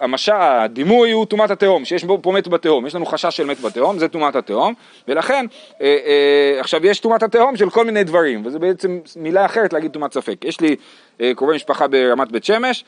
המשל, 0.00 0.32
הדימוי 0.32 1.12
הוא 1.12 1.26
טומאת 1.26 1.50
התהום, 1.50 1.84
שיש 1.84 2.04
בו 2.04 2.18
פה 2.22 2.32
מת 2.32 2.48
בתהום, 2.48 2.86
יש 2.86 2.94
לנו 2.94 3.06
חשש 3.06 3.36
של 3.36 3.44
מת 3.44 3.60
בתהום, 3.60 3.98
זה 3.98 4.08
טומאת 4.08 4.36
התהום, 4.36 4.74
ולכן, 5.08 5.46
אה, 5.80 5.86
אה, 6.06 6.60
עכשיו 6.60 6.86
יש 6.86 7.00
טומאת 7.00 7.22
התהום 7.22 7.56
של 7.56 7.70
כל 7.70 7.84
מיני 7.84 8.04
דברים, 8.04 8.46
וזה 8.46 8.58
בעצם 8.58 9.00
מילה 9.16 9.44
אחרת 9.44 9.72
להגיד 9.72 9.90
טומאת 9.90 10.12
ספק. 10.12 10.44
יש 10.44 10.60
לי 10.60 10.76
אה, 11.20 11.32
קרובי 11.36 11.54
משפחה 11.54 11.88
ברמת 11.88 12.32
בית 12.32 12.44
שמש, 12.44 12.84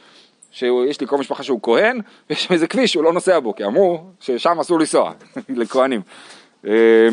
שיש 0.50 1.00
לי 1.00 1.06
קרוב 1.06 1.20
משפחה 1.20 1.42
שהוא 1.42 1.60
כהן, 1.62 2.00
ויש 2.30 2.48
איזה 2.50 2.66
כביש 2.66 2.92
שהוא 2.92 3.04
לא 3.04 3.12
נוסע 3.12 3.40
בו, 3.40 3.54
כי 3.54 3.64
אמרו 3.64 4.04
ששם 4.20 4.60
אסור 4.60 4.78
לנסוע, 4.78 5.12
לכהנים. 5.48 6.00
אה, 6.66 7.08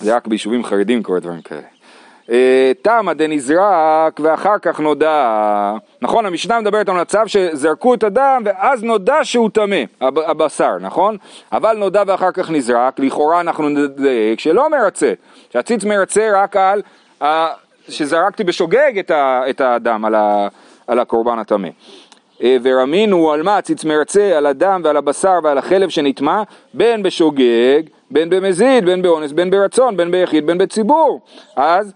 זה 0.00 0.16
רק 0.16 0.26
ביישובים 0.26 0.64
חרדים 0.64 1.02
קורה 1.02 1.20
דברים 1.20 1.42
כאלה. 1.42 1.79
אה, 2.30 2.72
תמה 2.82 3.14
דנזרק 3.14 4.20
ואחר 4.20 4.58
כך 4.62 4.80
נודע, 4.80 5.74
נכון 6.02 6.26
המשנה 6.26 6.60
מדברת 6.60 6.88
על 6.88 7.00
מצב 7.00 7.26
שזרקו 7.26 7.94
את 7.94 8.04
הדם 8.04 8.42
ואז 8.44 8.82
נודע 8.82 9.18
שהוא 9.22 9.50
טמא, 9.50 9.82
הב- 10.00 10.18
הבשר, 10.18 10.78
נכון? 10.80 11.16
אבל 11.52 11.76
נודע 11.76 12.02
ואחר 12.06 12.32
כך 12.32 12.50
נזרק, 12.50 13.00
לכאורה 13.00 13.40
אנחנו 13.40 13.68
נדייק 13.68 14.40
שלא 14.40 14.70
מרצה, 14.70 15.12
שהציץ 15.52 15.84
מרצה 15.84 16.30
רק 16.34 16.56
על 16.56 16.82
שזרקתי 17.88 18.44
בשוגג 18.44 18.98
את 19.50 19.60
הדם 19.60 20.04
על 20.04 20.14
על 20.86 20.98
הקורבן 20.98 21.38
הטמא. 21.38 21.68
אה, 22.42 22.56
ורמינו 22.62 23.32
על 23.32 23.42
מה 23.42 23.58
הציץ 23.58 23.84
מרצה, 23.84 24.36
על 24.36 24.46
הדם 24.46 24.80
ועל 24.84 24.96
הבשר 24.96 25.38
ועל 25.42 25.58
החלב 25.58 25.88
שנטמע, 25.88 26.42
בין 26.74 27.02
בשוגג, 27.02 27.82
בין 28.10 28.30
במזיד, 28.30 28.84
בין 28.84 29.02
באונס, 29.02 29.32
בין 29.32 29.50
ברצון, 29.50 29.96
בין 29.96 30.10
ביחיד, 30.10 30.46
בין 30.46 30.58
בציבור. 30.58 31.20
אז 31.56 31.92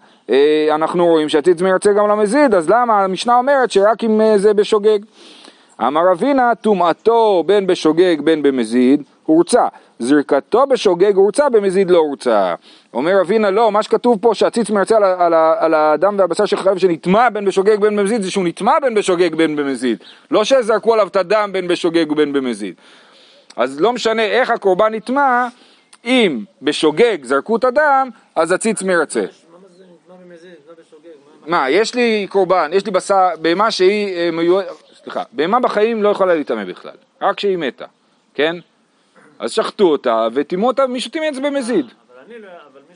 אנחנו 0.70 1.06
רואים 1.06 1.28
שהציץ 1.28 1.60
מרצה 1.60 1.92
גם 1.92 2.08
למזיד, 2.08 2.54
אז 2.54 2.70
למה 2.70 3.04
המשנה 3.04 3.36
אומרת 3.36 3.70
שרק 3.70 4.04
אם 4.04 4.20
אה, 4.20 4.38
זה 4.38 4.54
בשוגג? 4.54 4.98
אמר 5.80 6.12
אבינה, 6.12 6.54
טומאתו 6.54 7.42
בין 7.46 7.66
בשוגג 7.66 8.20
בין 8.20 8.42
במזיד, 8.42 9.02
הורצה. 9.26 9.68
זרקתו 9.98 10.66
בשוגג 10.66 11.16
הורצה, 11.16 11.48
במזיד 11.48 11.90
לא 11.90 11.98
הורצה. 11.98 12.54
אומר 12.94 13.20
אבינה, 13.20 13.50
לא, 13.50 13.72
מה 13.72 13.82
שכתוב 13.82 14.18
פה 14.20 14.34
שהציץ 14.34 14.70
מרצה 14.70 14.96
על, 14.96 15.04
על, 15.04 15.34
על 15.34 15.74
הדם 15.74 16.14
והבשר 16.18 16.44
של 16.46 16.56
חייב 16.56 16.78
שנטמע 16.78 17.30
בין 17.30 17.44
בשוגג 17.44 17.80
בין 17.80 17.96
במזיד, 17.96 18.22
זה 18.22 18.30
שהוא 18.30 18.44
נטמע 18.44 18.80
בין 18.82 18.94
בשוגג 18.94 19.34
בין 19.34 19.56
במזיד. 19.56 19.98
לא 20.30 20.44
שזרקו 20.44 20.94
עליו 20.94 21.06
את 21.06 21.16
הדם 21.16 21.50
בין 21.52 21.68
בשוגג 21.68 22.12
ובין 22.12 22.32
במזיד. 22.32 22.74
אז 23.56 23.80
לא 23.80 23.92
משנה 23.92 24.22
איך 24.22 24.50
הקורבן 24.50 24.94
נטמע, 24.94 25.48
אם 26.04 26.44
בשוגג 26.62 27.24
זרקו 27.24 27.56
את 27.56 27.64
הדם, 27.64 28.10
אז 28.34 28.52
הציץ 28.52 28.82
מרצה. 28.82 29.20
למה 29.20 29.28
זה 29.76 29.84
נטמע 29.84 30.14
במזיד, 30.24 30.50
נטמע 30.50 30.74
בשוגג? 30.80 31.33
מה- 31.46 31.70
יש 31.70 31.94
לי 31.94 32.26
קורבן, 32.30 32.70
יש 32.72 32.86
לי 32.86 32.92
בשר, 32.92 33.28
בהמה 33.42 33.70
שהיא 33.70 34.16
אה, 34.16 34.30
מיועדת, 34.32 34.68
סליחה, 35.02 35.22
בהמה 35.32 35.60
בחיים 35.60 36.02
לא 36.02 36.08
יכולה 36.08 36.34
להיטמא 36.34 36.64
בכלל, 36.64 36.92
רק 37.22 37.36
כשהיא 37.36 37.56
מתה, 37.58 37.84
כן? 38.34 38.56
אז 39.38 39.52
שחטו 39.52 39.84
אותה 39.84 40.28
וטימאו 40.34 40.66
אותה, 40.68 40.86
מישהו 40.86 41.10
טימא 41.10 41.28
את 41.28 41.34
זה 41.34 41.40
במזיד. 41.40 41.86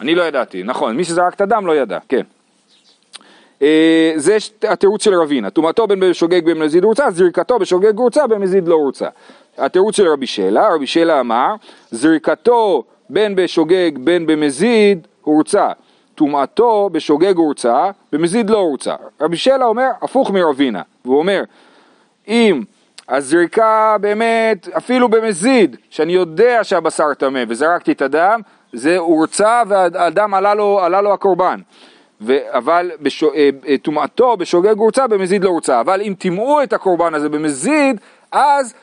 אני 0.00 0.14
לא... 0.14 0.22
לא 0.22 0.28
ידעתי, 0.28 0.62
נכון, 0.62 0.96
מי 0.96 1.04
שזרק 1.04 1.34
את 1.34 1.40
הדם 1.40 1.66
לא 1.66 1.76
ידע, 1.76 1.98
כן. 2.08 2.22
אה, 3.62 4.12
זה 4.16 4.36
התירוץ 4.68 5.04
של 5.04 5.14
רבינה, 5.14 5.50
טומאתו 5.50 5.86
בין 5.86 6.00
בשוגג 6.00 6.44
בין 6.44 6.58
במזיד 6.58 6.84
הורצה, 6.84 7.10
זריקתו 7.10 7.58
בשוגג 7.58 7.98
הורצה, 7.98 8.26
במזיד 8.26 8.68
לא 8.68 8.74
הורצה. 8.74 9.08
התירוץ 9.58 9.96
של 9.96 10.08
רבי 10.08 10.26
שלה, 10.26 10.68
רבי 10.74 10.86
שלה 10.86 11.20
אמר, 11.20 11.54
זריקתו 11.90 12.84
בין 13.10 13.34
בשוגג 13.34 13.90
בין 13.98 14.26
במזיד 14.26 15.06
הורצה, 15.22 15.68
טומאתו 16.18 16.90
בשוגג 16.92 17.36
הורצה, 17.36 17.90
במזיד 18.12 18.50
לא 18.50 18.58
הורצה. 18.58 18.94
רבי 19.20 19.36
שלה 19.36 19.64
אומר 19.64 19.88
הפוך 20.02 20.30
מרבינה, 20.30 20.82
והוא 21.04 21.18
אומר, 21.18 21.42
אם 22.28 22.62
הזריקה 23.08 23.96
באמת, 24.00 24.68
אפילו 24.76 25.08
במזיד, 25.08 25.76
שאני 25.90 26.12
יודע 26.12 26.64
שהבשר 26.64 27.14
טמא 27.14 27.44
וזרקתי 27.48 27.92
את 27.92 28.02
הדם, 28.02 28.40
זה 28.72 28.98
הורצה 28.98 29.62
והדם 29.68 30.34
עלה 30.34 30.54
לו, 30.54 30.80
עלה 30.80 31.00
לו 31.00 31.12
הקורבן. 31.12 31.60
ו- 32.20 32.56
אבל 32.58 32.90
אה, 33.34 33.50
אה, 33.68 33.78
טומאתו 33.82 34.36
בשוגג 34.36 34.78
הורצה, 34.78 35.06
במזיד 35.06 35.44
לא 35.44 35.48
הורצה. 35.48 35.80
אבל 35.80 36.00
אם 36.02 36.14
טימאו 36.18 36.62
את 36.62 36.72
הקורבן 36.72 37.14
הזה 37.14 37.28
במזיד, 37.28 38.00
אז 38.32 38.74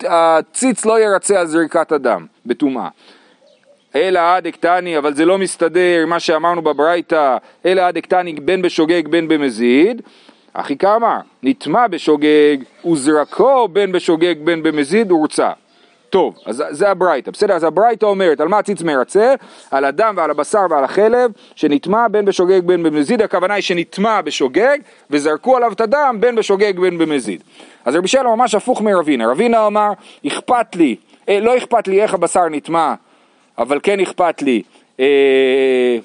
הציץ 0.00 0.84
לא 0.84 1.00
ירצה 1.00 1.40
על 1.40 1.46
זריקת 1.46 1.92
הדם 1.92 2.26
בטומאה. 2.46 2.88
אלא 3.96 4.20
עד 4.20 4.46
אקטני, 4.46 4.98
אבל 4.98 5.14
זה 5.14 5.24
לא 5.24 5.38
מסתדר 5.38 6.04
מה 6.06 6.20
שאמרנו 6.20 6.62
בברייתא, 6.62 7.36
אלא 7.66 7.82
עד 7.82 7.96
אקטני 7.96 8.32
בין 8.32 8.62
בשוגג 8.62 9.08
בין 9.08 9.28
במזיד. 9.28 10.02
אחי 10.52 10.76
כמה, 10.76 11.20
נטמע 11.42 11.86
בשוגג 11.86 12.56
וזרקו 12.92 13.68
בין 13.68 13.92
בשוגג 13.92 14.34
בין 14.44 14.62
במזיד 14.62 15.10
הורצה. 15.10 15.50
טוב, 16.10 16.38
אז 16.46 16.64
זה 16.70 16.90
הברייתא, 16.90 17.30
בסדר? 17.30 17.54
אז 17.54 17.64
הברייתא 17.64 18.06
אומרת, 18.06 18.40
על 18.40 18.48
מה 18.48 18.58
הציץ 18.58 18.82
מרצה? 18.82 19.34
על 19.70 19.84
הדם 19.84 20.14
ועל 20.16 20.30
הבשר 20.30 20.62
ועל 20.70 20.84
החלב, 20.84 21.30
שנטמע 21.54 22.08
בין 22.08 22.24
בשוגג 22.24 22.60
בין 22.66 22.82
במזיד, 22.82 23.22
הכוונה 23.22 23.54
היא 23.54 23.62
שנטמע 23.62 24.20
בשוגג, 24.20 24.78
וזרקו 25.10 25.56
עליו 25.56 25.72
את 25.72 25.80
הדם 25.80 26.16
בין 26.20 26.34
בשוגג 26.34 26.80
בין 26.80 26.98
במזיד. 26.98 27.42
אז 27.84 27.96
רבי 27.96 28.08
שלום 28.08 28.38
ממש 28.38 28.54
הפוך 28.54 28.82
מרבינה, 28.82 29.30
רבינה 29.30 29.66
אמר, 29.66 29.92
אכפת 30.26 30.76
לי, 30.76 30.96
אה, 31.28 31.40
לא 31.40 31.56
אכפת 31.56 31.88
לי 31.88 32.02
איך 32.02 32.14
הבשר 32.14 32.48
נטמע, 32.48 32.94
אבל 33.58 33.80
כן 33.82 34.00
אכפת 34.00 34.42
לי, 34.42 34.62
אה, 35.00 35.98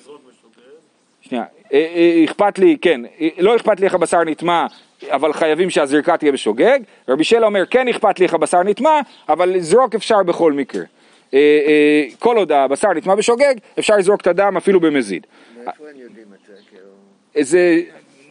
שנייה, 1.21 1.43
אה, 1.73 1.87
אה, 1.95 2.23
אכפת 2.25 2.59
לי, 2.59 2.77
כן, 2.81 3.01
לא 3.37 3.55
אכפת 3.55 3.79
לי 3.79 3.85
איך 3.85 3.93
הבשר 3.93 4.23
נטמע, 4.23 4.65
אבל 5.09 5.33
חייבים 5.33 5.69
שהזריקה 5.69 6.17
תהיה 6.17 6.31
בשוגג. 6.31 6.79
רבי 7.09 7.23
שלה 7.23 7.45
אומר, 7.45 7.65
כן 7.65 7.87
אכפת 7.87 8.19
לי 8.19 8.25
איך 8.25 8.33
הבשר 8.33 8.63
נטמע, 8.63 8.99
אבל 9.29 9.49
לזרוק 9.49 9.95
אפשר 9.95 10.23
בכל 10.23 10.53
מקרה. 10.53 10.83
כל 12.19 12.37
עוד 12.37 12.51
הבשר 12.51 12.93
נטמע 12.93 13.15
בשוגג, 13.15 13.53
אפשר 13.79 13.97
לזרוק 13.97 14.21
את 14.21 14.27
הדם 14.27 14.57
אפילו 14.57 14.79
במזיד. 14.79 15.27
מאיפה 15.57 15.71
הם 15.71 15.99
יודעים 15.99 16.25
את 16.33 16.47
זה? 16.47 16.53
כאילו... 16.69 17.43
זה 17.43 17.81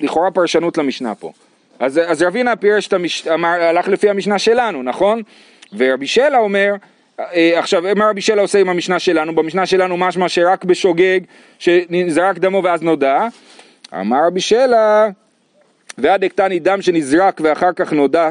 לכאורה 0.01 0.31
פרשנות 0.31 0.79
למשנה 0.79 1.15
פה. 1.15 1.33
אז, 1.79 2.01
אז 2.07 2.23
רבינה 2.23 2.57
פירש 2.57 2.93
המש... 2.93 3.27
הלך 3.27 3.89
לפי 3.89 4.11
המשנה 4.11 4.39
שלנו, 4.39 4.83
נכון? 4.83 5.23
ורבי 5.77 6.07
שלה 6.07 6.39
אומר, 6.39 6.75
עכשיו 7.57 7.83
מה 7.97 8.11
רבי 8.11 8.21
שלה 8.21 8.43
עושה 8.43 8.59
עם 8.59 8.69
המשנה 8.69 8.99
שלנו? 8.99 9.35
במשנה 9.35 9.67
שלנו 9.67 9.97
משמע 9.97 10.29
שרק 10.29 10.65
בשוגג, 10.65 11.21
שזרק 11.59 12.39
דמו 12.39 12.63
ואז 12.65 12.83
נודע. 12.83 13.27
אמר 13.95 14.27
רבי 14.27 14.41
שלה, 14.41 15.09
ועד 15.99 16.25
אקטני 16.25 16.59
דם 16.59 16.83
שנזרק 16.83 17.41
ואחר 17.45 17.73
כך 17.77 17.93
נודע, 17.93 18.29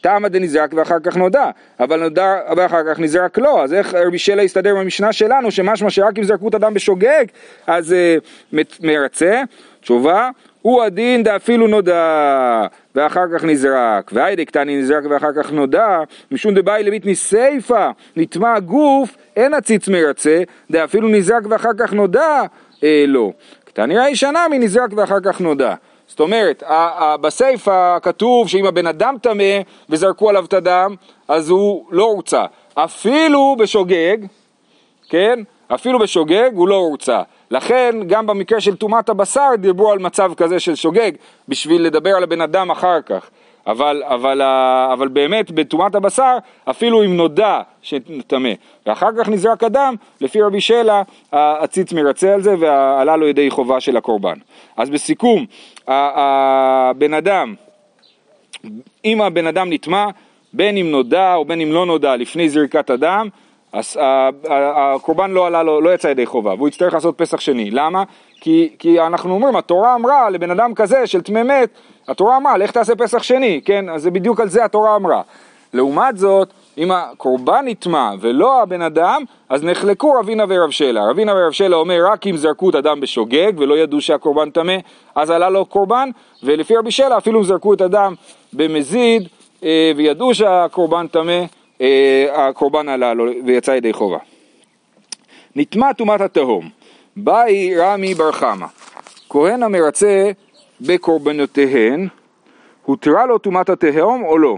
טעמא 0.00 0.28
דנזרק 0.28 0.74
ואחר 0.74 1.00
כך 1.04 1.16
נודע, 1.16 1.50
אבל 1.80 2.00
נודע 2.00 2.36
ואחר 2.56 2.80
כך 2.88 2.98
נזרק 2.98 3.38
לא, 3.38 3.64
אז 3.64 3.72
איך 3.72 3.94
רבי 3.94 4.18
שלה 4.18 4.42
יסתדר 4.42 4.74
במשנה 4.74 5.12
שלנו, 5.12 5.50
שמשמע 5.50 5.90
שרק 5.90 6.18
אם 6.18 6.24
זרקו 6.24 6.48
את 6.48 6.54
הדם 6.54 6.74
בשוגג, 6.74 7.24
אז 7.66 7.92
אה, 7.92 8.16
מת- 8.52 8.80
מרצה? 8.80 9.42
תשובה, 9.80 10.30
הוא 10.64 10.82
הדין 10.82 11.22
דאפילו 11.22 11.66
נודע, 11.66 12.66
ואחר 12.94 13.24
כך 13.34 13.44
נזרק, 13.44 14.10
והיידה 14.12 14.44
קטני 14.44 14.76
נזרק 14.76 15.04
ואחר 15.10 15.32
כך 15.36 15.52
נודע, 15.52 15.98
משום 16.30 16.54
דבאי 16.54 16.82
לבית 16.82 17.06
מסיפא, 17.06 17.90
נטמע 18.16 18.54
הגוף, 18.54 19.16
אין 19.36 19.54
הציץ 19.54 19.88
מרצה, 19.88 20.42
דאפילו 20.70 21.08
נזרק 21.08 21.42
ואחר 21.50 21.70
כך 21.78 21.92
נודע, 21.92 22.42
אה, 22.84 23.04
לא. 23.08 23.32
קטני 23.64 23.98
ראי 23.98 24.16
שנה 24.16 24.46
מנזרק 24.50 24.90
ואחר 24.96 25.20
כך 25.24 25.40
נודע. 25.40 25.74
זאת 26.06 26.20
אומרת, 26.20 26.62
בסיפא 27.20 27.98
כתוב 28.02 28.48
שאם 28.48 28.66
הבן 28.66 28.86
אדם 28.86 29.16
טמא 29.22 29.60
וזרקו 29.90 30.28
עליו 30.28 30.44
את 30.44 30.52
הדם, 30.52 30.94
אז 31.28 31.50
הוא 31.50 31.86
לא 31.90 32.04
הורצה. 32.04 32.44
אפילו 32.74 33.56
בשוגג, 33.58 34.16
כן? 35.08 35.40
אפילו 35.68 35.98
בשוגג 35.98 36.50
הוא 36.54 36.68
לא 36.68 36.74
הורצה. 36.74 37.22
לכן 37.50 37.96
גם 38.06 38.26
במקרה 38.26 38.60
של 38.60 38.76
טומאת 38.76 39.08
הבשר 39.08 39.48
דיברו 39.58 39.92
על 39.92 39.98
מצב 39.98 40.32
כזה 40.36 40.60
של 40.60 40.74
שוגג 40.74 41.12
בשביל 41.48 41.82
לדבר 41.82 42.10
על 42.16 42.22
הבן 42.22 42.40
אדם 42.40 42.70
אחר 42.70 43.00
כך. 43.06 43.30
אבל, 43.66 44.02
אבל, 44.06 44.40
ה- 44.40 44.90
אבל 44.92 45.08
באמת 45.08 45.50
בטומאת 45.50 45.94
הבשר 45.94 46.36
אפילו 46.70 47.04
אם 47.04 47.16
נודע 47.16 47.60
שטמא 47.82 48.50
ואחר 48.86 49.08
כך 49.18 49.28
נזרק 49.28 49.64
הדם 49.64 49.94
לפי 50.20 50.42
רבי 50.42 50.60
שלה 50.60 51.02
הציץ 51.32 51.92
מרצה 51.92 52.34
על 52.34 52.42
זה 52.42 52.54
ועלה 52.58 53.16
לו 53.16 53.28
ידי 53.28 53.50
חובה 53.50 53.80
של 53.80 53.96
הקורבן. 53.96 54.34
אז 54.76 54.90
בסיכום 54.90 55.44
הבן 55.88 57.14
אדם 57.14 57.54
אם 59.04 59.20
הבן 59.22 59.46
אדם 59.46 59.72
נטמע, 59.72 60.06
בין 60.52 60.76
אם 60.76 60.90
נודע 60.90 61.34
או 61.34 61.44
בין 61.44 61.60
אם 61.60 61.72
לא 61.72 61.86
נודע 61.86 62.16
לפני 62.16 62.48
זריקת 62.48 62.90
הדם, 62.90 63.28
אז 63.74 63.96
ה- 63.96 64.28
ה- 64.48 64.94
הקורבן 64.94 65.30
לא 65.30 65.46
עלה 65.46 65.62
לו, 65.62 65.80
לא 65.80 65.94
יצא 65.94 66.08
ידי 66.08 66.26
חובה, 66.26 66.54
והוא 66.54 66.68
יצטרך 66.68 66.94
לעשות 66.94 67.18
פסח 67.18 67.40
שני. 67.40 67.70
למה? 67.70 68.02
כי, 68.40 68.68
כי 68.78 69.00
אנחנו 69.00 69.34
אומרים, 69.34 69.56
התורה 69.56 69.94
אמרה 69.94 70.30
לבן 70.30 70.50
אדם 70.50 70.74
כזה 70.74 71.06
של 71.06 71.20
טמא 71.20 71.42
מת, 71.42 71.68
התורה 72.08 72.36
אמרה, 72.36 72.56
לך 72.56 72.70
תעשה 72.70 72.94
פסח 72.96 73.22
שני, 73.22 73.60
כן? 73.64 73.88
אז 73.88 74.02
זה 74.02 74.10
בדיוק 74.10 74.40
על 74.40 74.48
זה 74.48 74.64
התורה 74.64 74.96
אמרה. 74.96 75.22
לעומת 75.72 76.18
זאת, 76.18 76.48
אם 76.78 76.90
הקורבן 76.90 77.64
נטמע 77.64 78.10
ולא 78.20 78.62
הבן 78.62 78.82
אדם, 78.82 79.22
אז 79.48 79.64
נחלקו 79.64 80.12
רבינה 80.12 80.44
ורב 80.48 80.70
שלה. 80.70 81.10
רבינה 81.10 81.32
ורב 81.34 81.52
שלה 81.52 81.76
אומר 81.76 81.98
רק 82.06 82.26
אם 82.26 82.36
זרקו 82.36 82.70
את 82.70 82.74
הדם 82.74 83.00
בשוגג 83.00 83.52
ולא 83.56 83.78
ידעו 83.78 84.00
שהקורבן 84.00 84.50
טמא, 84.50 84.76
אז 85.14 85.30
עלה 85.30 85.50
לו 85.50 85.66
קורבן, 85.66 86.10
ולפי 86.42 86.76
רבי 86.76 86.90
שלה 86.90 87.16
אפילו 87.18 87.38
אם 87.38 87.44
זרקו 87.44 87.74
את 87.74 87.80
הדם 87.80 88.14
במזיד 88.52 89.28
אה, 89.64 89.92
וידעו 89.96 90.34
שהקורבן 90.34 91.06
טמא, 91.06 91.30
אה, 91.30 91.44
הקורבן 92.32 92.88
עלה 92.88 93.14
לו 93.14 93.24
ויצא 93.46 93.70
ידי 93.70 93.92
חובה. 93.92 94.18
נטמע 95.56 95.92
טומאת 95.92 96.20
התהום, 96.20 96.68
באי 97.16 97.76
רמי 97.76 98.14
בר 98.14 98.32
חמא, 98.32 98.66
כהן 99.30 99.62
המרצה 99.62 100.30
בקורבנותיהן, 100.80 102.08
הותרה 102.82 103.26
לו 103.26 103.38
טומאת 103.38 103.68
התהום 103.68 104.24
או 104.24 104.38
לא? 104.38 104.56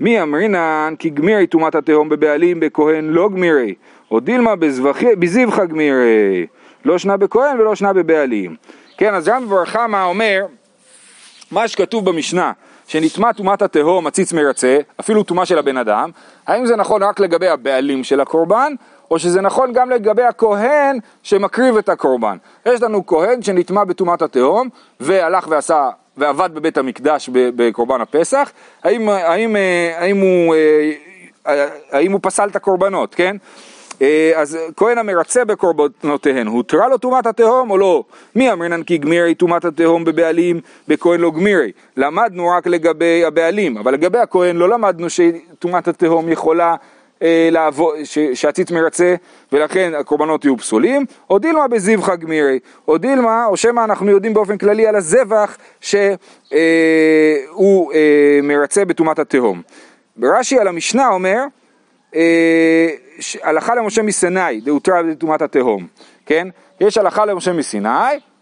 מי 0.00 0.22
אמרינן 0.22 0.94
כי 0.98 1.10
גמירי 1.10 1.46
טומאת 1.46 1.74
התהום 1.74 2.08
בבעלים 2.08 2.60
בכהן 2.60 3.04
לא 3.04 3.28
גמירי, 3.28 3.74
או 4.10 4.20
דילמה 4.20 4.56
בזבחה 4.56 5.64
גמירי, 5.64 6.46
לא 6.84 6.98
שנה 6.98 7.16
בכהן 7.16 7.60
ולא 7.60 7.74
שנה 7.74 7.92
בבעלים. 7.92 8.56
כן, 8.96 9.14
אז 9.14 9.28
רמי 9.28 9.46
בר 9.46 9.64
חמא 9.64 10.04
אומר, 10.04 10.46
מה 11.50 11.68
שכתוב 11.68 12.04
במשנה, 12.04 12.52
שנטמע 12.90 13.32
טומאת 13.32 13.62
התהום 13.62 14.06
הציץ 14.06 14.32
מרצה, 14.32 14.78
אפילו 15.00 15.22
טומאה 15.22 15.46
של 15.46 15.58
הבן 15.58 15.76
אדם, 15.76 16.10
האם 16.46 16.66
זה 16.66 16.76
נכון 16.76 17.02
רק 17.02 17.20
לגבי 17.20 17.48
הבעלים 17.48 18.04
של 18.04 18.20
הקורבן, 18.20 18.72
או 19.10 19.18
שזה 19.18 19.40
נכון 19.40 19.72
גם 19.72 19.90
לגבי 19.90 20.22
הכהן 20.22 20.98
שמקריב 21.22 21.76
את 21.76 21.88
הקורבן. 21.88 22.36
יש 22.66 22.82
לנו 22.82 23.06
כהן 23.06 23.42
שנטמע 23.42 23.84
בטומאת 23.84 24.22
התהום, 24.22 24.68
והלך 25.00 25.46
ועשה, 25.48 25.90
ועבד 26.16 26.50
בבית 26.54 26.78
המקדש 26.78 27.28
בקורבן 27.32 28.00
הפסח, 28.00 28.52
האם, 28.84 29.08
האם, 29.08 29.56
אה, 29.56 29.94
האם, 29.98 30.20
הוא, 30.20 30.54
אה, 31.46 31.68
האם 31.90 32.12
הוא 32.12 32.20
פסל 32.22 32.48
את 32.48 32.56
הקורבנות, 32.56 33.14
כן? 33.14 33.36
אה, 34.02 34.32
אז 34.36 34.58
כהן 34.76 34.98
המרצה 34.98 35.44
בקורבנותיהן, 35.44 36.46
הותרה 36.46 36.88
לו 36.88 36.98
טומאת 36.98 37.26
התהום 37.26 37.70
או 37.70 37.78
לא? 37.78 38.04
מי 38.34 38.52
אמרינן 38.52 38.82
כי 38.82 38.98
גמירי 38.98 39.34
טומאת 39.34 39.64
התהום 39.64 40.04
בבעלים, 40.04 40.60
בכהן 40.88 41.20
לא 41.20 41.30
גמירי? 41.30 41.72
למדנו 41.96 42.48
רק 42.48 42.66
לגבי 42.66 43.24
הבעלים, 43.24 43.76
אבל 43.76 43.92
לגבי 43.92 44.18
הכהן 44.18 44.56
לא 44.56 44.68
למדנו 44.68 45.06
שטומאת 45.10 45.88
התהום 45.88 46.28
יכולה 46.28 46.76
אה, 47.22 47.48
לעבוד, 47.52 47.94
שהציץ 48.34 48.70
מרצה 48.70 49.14
ולכן 49.52 49.92
הקורבנות 49.98 50.44
יהיו 50.44 50.58
פסולים, 50.58 51.04
או 51.30 51.38
דילמה 51.38 51.68
בזבחה 51.68 52.16
גמירי, 52.16 52.58
או 52.88 52.98
דילמה, 52.98 53.46
או 53.46 53.56
שמא 53.56 53.84
אנחנו 53.84 54.10
יודעים 54.10 54.34
באופן 54.34 54.58
כללי 54.58 54.86
על 54.86 54.96
הזבח 54.96 55.56
שהוא 55.80 57.92
אה, 57.92 58.40
מרצה 58.42 58.84
בטומאת 58.84 59.18
התהום. 59.18 59.62
רש"י 60.22 60.58
על 60.58 60.68
המשנה 60.68 61.08
אומר, 61.08 61.38
אה, 61.38 61.59
הלכה 63.42 63.74
למשה 63.74 64.02
מסיני, 64.02 64.60
דהותרה 64.60 65.02
בטומאת 65.02 65.42
התהום, 65.42 65.86
כן? 66.26 66.48
יש 66.80 66.98
הלכה 66.98 67.24
למשה 67.24 67.52
מסיני, 67.52 67.88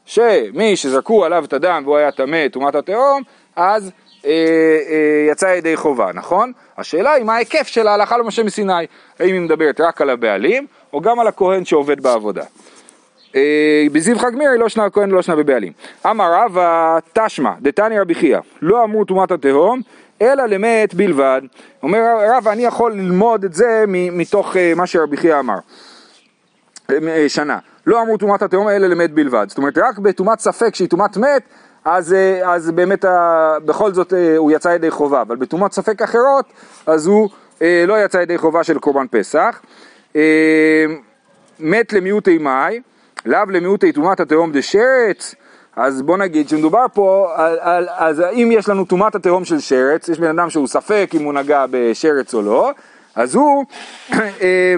שמי 0.04 0.76
שזרקו 0.76 1.24
עליו 1.24 1.44
את 1.44 1.52
הדם 1.52 1.82
והוא 1.84 1.96
היה 1.96 2.10
טמא 2.10 2.48
טומאת 2.48 2.74
התהום, 2.74 3.22
אז 3.56 3.90
אה, 4.26 4.30
אה, 4.30 5.30
יצא 5.32 5.46
ידי 5.46 5.76
חובה, 5.76 6.10
נכון? 6.14 6.52
השאלה 6.78 7.12
היא 7.12 7.24
מה 7.24 7.34
ההיקף 7.34 7.66
של 7.66 7.88
ההלכה 7.88 8.18
למשה 8.18 8.42
מסיני, 8.42 8.86
האם 9.18 9.34
היא 9.34 9.40
מדברת 9.40 9.80
רק 9.80 10.00
על 10.00 10.10
הבעלים, 10.10 10.66
או 10.92 11.00
גם 11.00 11.20
על 11.20 11.26
הכהן 11.26 11.64
שעובד 11.64 12.00
בעבודה. 12.00 12.44
אה, 13.36 13.86
בזיו 13.92 14.18
חג 14.18 14.30
מירי 14.34 14.58
לא 14.58 14.68
שנה 14.68 14.84
הכהן 14.84 15.12
ולא 15.12 15.22
שנה 15.22 15.36
בבעלים. 15.36 15.72
אמר 16.06 16.32
רבא 16.32 16.98
תשמע 17.12 17.52
דתני 17.60 17.98
רבי 17.98 18.14
חייא 18.14 18.38
לא 18.62 18.84
אמרו 18.84 19.04
טומאת 19.04 19.30
התהום 19.30 19.80
אלא 20.22 20.46
למת 20.46 20.94
בלבד. 20.94 21.42
אומר 21.82 21.98
רבא 22.36 22.52
אני 22.52 22.64
יכול 22.64 22.92
ללמוד 22.92 23.44
את 23.44 23.54
זה 23.54 23.84
מתוך 23.88 24.56
אה, 24.56 24.72
מה 24.76 24.86
שרבי 24.86 25.16
חייא 25.16 25.38
אמר. 25.38 25.58
אה, 26.90 27.28
שנה. 27.28 27.58
לא 27.86 28.02
אמרו 28.02 28.16
טומאת 28.16 28.42
התהום 28.42 28.68
אלא 28.68 28.86
למת 28.86 29.10
בלבד. 29.10 29.46
זאת 29.48 29.58
אומרת 29.58 29.78
רק 29.78 29.98
בטומאת 29.98 30.40
ספק 30.40 30.74
שהיא 30.74 30.88
טומאת 30.88 31.16
מת 31.16 31.42
אז, 31.84 32.12
אה, 32.12 32.54
אז 32.54 32.70
באמת 32.70 33.04
בכל 33.64 33.92
זאת 33.92 34.14
אה, 34.14 34.36
הוא 34.36 34.50
יצא 34.50 34.68
ידי 34.68 34.90
חובה, 34.90 35.22
אבל 35.22 35.36
בטומאת 35.36 35.72
ספק 35.72 36.02
אחרות 36.02 36.44
אז 36.86 37.06
הוא 37.06 37.28
אה, 37.62 37.84
לא 37.86 38.04
יצא 38.04 38.18
ידי 38.18 38.38
חובה 38.38 38.64
של 38.64 38.78
קורבן 38.78 39.06
פסח. 39.10 39.60
אה, 40.16 40.84
מת 41.60 41.92
למיעוטי 41.92 42.38
מאי, 42.38 42.80
לאו 43.26 43.44
למיעוטי 43.48 43.92
טומאת 43.92 44.20
התהום 44.20 44.52
דשרץ, 44.52 45.34
אז 45.78 46.02
בוא 46.02 46.16
נגיד 46.16 46.48
שמדובר 46.48 46.86
פה, 46.92 47.32
על, 47.36 47.58
על, 47.60 47.88
אז 47.96 48.20
אם 48.20 48.48
יש 48.52 48.68
לנו 48.68 48.84
טומאת 48.84 49.14
התהום 49.14 49.44
של 49.44 49.60
שרץ, 49.60 50.08
יש 50.08 50.18
בן 50.18 50.38
אדם 50.38 50.50
שהוא 50.50 50.66
ספק 50.66 51.10
אם 51.14 51.24
הוא 51.24 51.32
נגע 51.32 51.64
בשרץ 51.70 52.34
או 52.34 52.42
לא, 52.42 52.70
אז 53.14 53.34
הוא, 53.34 53.64
אה, 54.12 54.74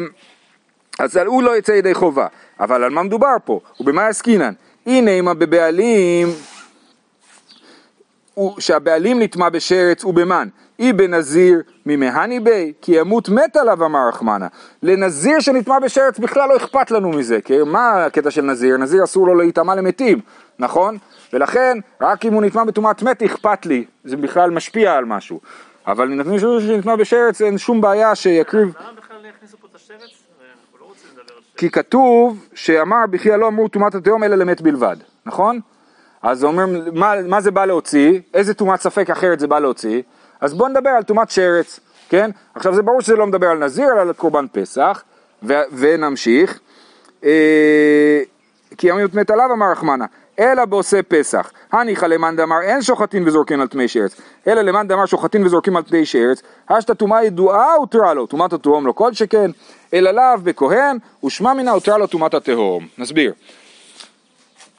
אז 0.98 1.16
הוא 1.16 1.42
לא 1.42 1.56
יצא 1.56 1.72
ידי 1.72 1.94
חובה. 1.94 2.26
אבל 2.60 2.84
על 2.84 2.90
מה 2.90 3.02
מדובר 3.02 3.36
פה? 3.44 3.60
ובמה 3.80 4.06
עסקינן? 4.06 4.52
הנה 4.86 5.10
אם 5.10 5.38
בבעלים 5.38 6.28
הוא- 6.28 6.34
שהבעלים 8.59 9.22
נטמע 9.22 9.48
בשרץ 9.48 10.05
ובמן, 10.05 10.48
אי 10.79 10.92
בנזיר 10.92 11.62
ממהני 11.87 12.40
בי, 12.40 12.72
כי 12.83 12.92
ימות 12.92 13.29
מת 13.29 13.57
עליו 13.57 13.85
אמר 13.85 14.09
רחמנה. 14.09 14.46
לנזיר 14.83 15.40
שנטמע 15.40 15.79
בשרץ 15.79 16.18
בכלל 16.18 16.48
לא 16.48 16.57
אכפת 16.57 16.90
לנו 16.90 17.11
מזה, 17.11 17.40
כי 17.40 17.62
מה 17.66 18.05
הקטע 18.05 18.31
של 18.31 18.42
נזיר? 18.42 18.76
נזיר 18.76 19.05
אסור 19.05 19.26
לו 19.26 19.35
להיטמע 19.35 19.74
למתים, 19.74 20.20
נכון? 20.59 20.98
ולכן, 21.33 21.79
רק 22.00 22.24
אם 22.24 22.35
הוא 22.35 22.42
נטמע 22.42 22.64
בטומאת 22.64 23.03
מת 23.03 23.22
אכפת 23.22 23.66
לי, 23.66 23.85
זה 24.05 24.16
בכלל 24.16 24.50
משפיע 24.50 24.94
על 24.94 25.05
משהו. 25.05 25.40
אבל 25.87 26.09
נזיר 26.09 26.61
שנטמע 26.61 26.96
בשרץ 26.96 27.42
אין 27.42 27.59
שום 27.59 27.81
בעיה 27.81 28.14
שיקריב, 28.14 28.72
למה 28.81 28.88
בכלל 28.98 29.16
הכניסו 29.37 29.57
פה 29.57 29.66
את 29.70 29.74
השרץ? 29.74 30.00
אנחנו 30.00 30.79
לא. 30.81 30.92
כי 31.57 31.70
כתוב 31.70 32.46
שאמר 32.55 33.07
בכי 33.11 33.31
לא 33.31 33.48
אמרו 33.48 33.68
טומאת 33.68 33.94
התהום 33.94 34.24
אלא 34.24 34.37
למת 34.37 34.61
בלבד, 34.61 34.96
נכון? 35.26 35.61
אז 36.22 36.38
זה 36.38 36.46
אומר, 36.46 36.64
מה, 36.92 37.14
מה 37.28 37.40
זה 37.40 37.50
בא 37.50 37.64
להוציא? 37.64 38.20
איזה 38.35 38.54
טומאת 38.54 38.80
ספק 38.80 39.11
אחרת 39.11 39.40
זה 39.40 39.46
בא 39.46 39.59
להוציא? 39.59 40.02
אז 40.40 40.54
בואו 40.54 40.68
נדבר 40.68 40.90
על 40.90 41.02
טומאת 41.02 41.30
שרץ, 41.30 41.80
כן? 42.09 42.30
עכשיו 42.54 42.74
זה 42.74 42.83
ברור 42.83 43.00
שזה 43.00 43.16
לא 43.16 43.26
מדבר 43.26 43.46
על 43.46 43.59
נזיר, 43.59 43.92
אלא 43.92 44.00
על 44.00 44.12
קורבן 44.12 44.46
פסח, 44.52 45.02
ו- 45.42 45.62
ונמשיך. 45.72 46.61
אה, 47.24 48.20
כי 48.78 48.88
ימיות 48.88 49.14
מת 49.14 49.30
עליו 49.30 49.52
אמר 49.52 49.66
רחמנה, 49.72 50.04
אלא 50.38 50.64
בעושה 50.64 51.02
פסח. 51.02 51.52
הניחא 51.72 52.06
למאן 52.06 52.37
דאמר 52.37 52.61
אין 52.62 52.83
שוחטין 52.83 53.28
וזורקין 53.28 53.61
על 53.61 53.68
טמא 53.68 53.87
שרץ, 53.87 54.20
אלא 54.46 54.61
למאן 54.61 54.88
דאמר 54.88 55.06
שוחטין 55.06 55.46
וזורקים 55.46 55.76
על 55.76 55.83
טמא 55.83 56.04
שרץ, 56.04 56.42
השתא 56.68 56.94
טומאה 56.94 57.24
ידועה 57.24 57.74
הותרה 57.74 58.14
לו, 58.14 58.26
טומאת 58.26 58.52
התהום 58.52 58.87
לא 58.87 58.92
כל 58.92 59.12
שכן, 59.12 59.50
אלא 59.94 60.11
לאו 60.11 60.38
בכהן, 60.42 60.98
ושמע 61.24 61.54
מינה 61.54 61.70
הותרה 61.70 61.98
לו 61.98 62.06
טומאת 62.06 62.35
התהום. 62.35 62.87
נסביר. 62.98 63.33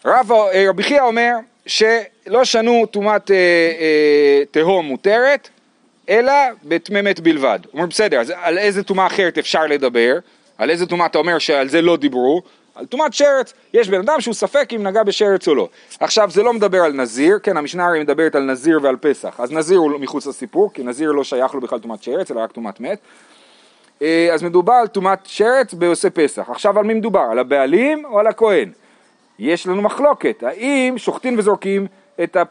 רב, 0.06 0.32
אה, 0.32 0.66
רבי 0.70 0.84
חייא 0.84 1.02
אומר 1.02 1.34
שלא 1.66 2.44
שנו 2.44 2.86
טומאת 2.86 3.32
אה, 3.32 3.36
אה, 3.36 4.44
תהום 4.52 4.86
מותרת, 4.86 5.50
אלא 6.10 6.34
בטמא 6.64 7.02
מת 7.02 7.20
בלבד. 7.20 7.60
הוא 7.64 7.74
אומר 7.74 7.86
בסדר, 7.86 8.20
אז 8.20 8.34
על 8.42 8.58
איזה 8.58 8.84
טומאה 8.84 9.08
אחרת 9.08 9.38
אפשר 9.38 9.66
לדבר? 9.66 10.18
על 10.58 10.70
איזה 10.70 10.86
טומאה 10.86 11.06
אתה 11.06 11.18
אומר 11.18 11.38
שעל 11.38 11.70
זה 11.70 11.82
לא 11.82 11.98
דיברו? 11.98 12.42
על 12.76 12.86
טומאת 12.86 13.14
שרץ, 13.14 13.54
יש 13.74 13.90
בן 13.90 14.00
אדם 14.00 14.22
שהוא 14.22 14.34
ספק 14.34 14.70
אם 14.76 14.88
נגע 14.88 15.04
בשרץ 15.04 15.48
או 15.48 15.56
לא. 15.56 15.70
עכשיו 16.00 16.30
זה 16.30 16.44
לא 16.44 16.54
מדבר 16.54 16.82
על 16.82 16.94
נזיר, 16.94 17.40
כן 17.44 17.58
המשנה 17.58 17.88
הרי 17.88 18.00
מדברת 18.00 18.36
על 18.36 18.44
נזיר 18.44 18.80
ועל 18.82 18.96
פסח, 19.02 19.40
אז 19.40 19.52
נזיר 19.52 19.78
הוא 19.78 20.00
מחוץ 20.00 20.28
לסיפור, 20.28 20.74
כי 20.74 20.84
נזיר 20.84 21.12
לא 21.12 21.24
שייך 21.24 21.54
לו 21.54 21.62
בכלל 21.62 21.80
טומאת 21.80 22.04
שרץ, 22.04 22.32
אלא 22.32 22.40
רק 22.40 22.52
טומאת 22.52 22.80
מת. 22.80 23.00
אה, 24.02 24.30
אז 24.34 24.44
מדובר 24.44 24.74
על 24.74 24.88
טומאת 24.88 25.20
שרץ 25.24 25.74
בעושה 25.74 26.10
פסח. 26.10 26.50
עכשיו 26.50 26.80
על 26.80 26.86
מי 26.86 26.94
מדובר? 26.94 27.26
על 27.32 27.40
הבעלים 27.40 28.06
או 28.06 28.20
על 28.20 28.28
הכהן? 28.28 28.72
יש 29.42 29.68
לנו 29.68 29.82
מחלוקת, 29.82 30.44
האם 30.44 30.98
שוחטין 30.98 31.40
וזורקים 31.40 31.88
את 32.24 32.36
ה... 32.36 32.44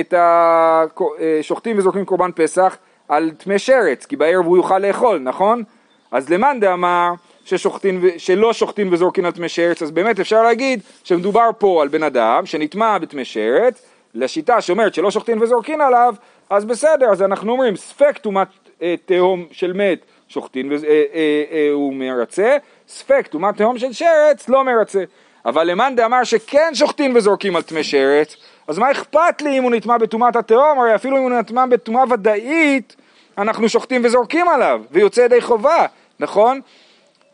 את 0.00 0.12
ה... 0.12 0.84
אה, 1.20 1.38
שוחטים 1.42 1.78
וזורקים 1.78 2.04
קורבן 2.04 2.30
פסח 2.34 2.76
על 3.08 3.30
טמא 3.30 3.58
שרץ, 3.58 4.06
כי 4.06 4.16
בערב 4.16 4.46
הוא 4.46 4.56
יוכל 4.56 4.78
לאכול, 4.78 5.18
נכון? 5.18 5.62
אז 6.10 6.30
למאן 6.30 6.60
דאמר 6.60 7.12
ששוחטין, 7.44 7.98
ו- 8.02 8.18
שלא 8.18 8.52
שוחטין 8.52 8.92
וזורקין 8.92 9.24
על 9.24 9.32
טמא 9.32 9.48
שרץ, 9.48 9.82
אז 9.82 9.90
באמת 9.90 10.20
אפשר 10.20 10.42
להגיד 10.42 10.80
שמדובר 11.04 11.50
פה 11.58 11.82
על 11.82 11.88
בן 11.88 12.02
אדם 12.02 12.46
שנטמע 12.46 12.98
בטמא 12.98 13.24
שרץ, 13.24 13.86
לשיטה 14.14 14.60
שאומרת 14.60 14.94
שלא 14.94 15.10
שוחטין 15.10 15.42
וזורקין 15.42 15.80
עליו, 15.80 16.14
אז 16.50 16.64
בסדר, 16.64 17.06
אז 17.06 17.22
אנחנו 17.22 17.52
אומרים 17.52 17.76
ספק 17.76 18.18
טומאת 18.18 18.48
אה, 18.82 18.94
תהום 19.06 19.46
של 19.50 19.72
מת 19.72 20.04
שוחטין 20.28 20.72
אה, 20.72 20.78
אה, 20.86 21.44
אה, 21.52 21.68
הוא 21.72 21.94
מרצה, 21.94 22.56
ספק 22.88 23.26
טומאת 23.26 23.56
תהום 23.56 23.78
של 23.78 23.92
שרץ 23.92 24.48
לא 24.48 24.64
מרצה. 24.64 25.04
אבל 25.46 25.70
למאן 25.70 25.96
דאמר 25.96 26.24
שכן 26.24 26.74
שוחטין 26.74 27.16
וזורקים 27.16 27.56
על 27.56 27.62
טמא 27.62 27.82
שרץ, 27.82 28.36
אז 28.68 28.78
מה 28.78 28.90
אכפת 28.90 29.42
לי 29.42 29.58
אם 29.58 29.62
הוא 29.62 29.70
נטמע 29.70 29.98
בטומאת 29.98 30.36
התהום, 30.36 30.80
הרי 30.80 30.94
אפילו 30.94 31.16
אם 31.16 31.22
הוא 31.22 31.30
נטמע 31.30 31.66
בטומאה 31.66 32.04
ודאית, 32.10 32.96
אנחנו 33.38 33.68
שוחטים 33.68 34.04
וזורקים 34.04 34.48
עליו, 34.48 34.80
ויוצא 34.90 35.20
ידי 35.20 35.40
חובה, 35.40 35.86
נכון? 36.20 36.60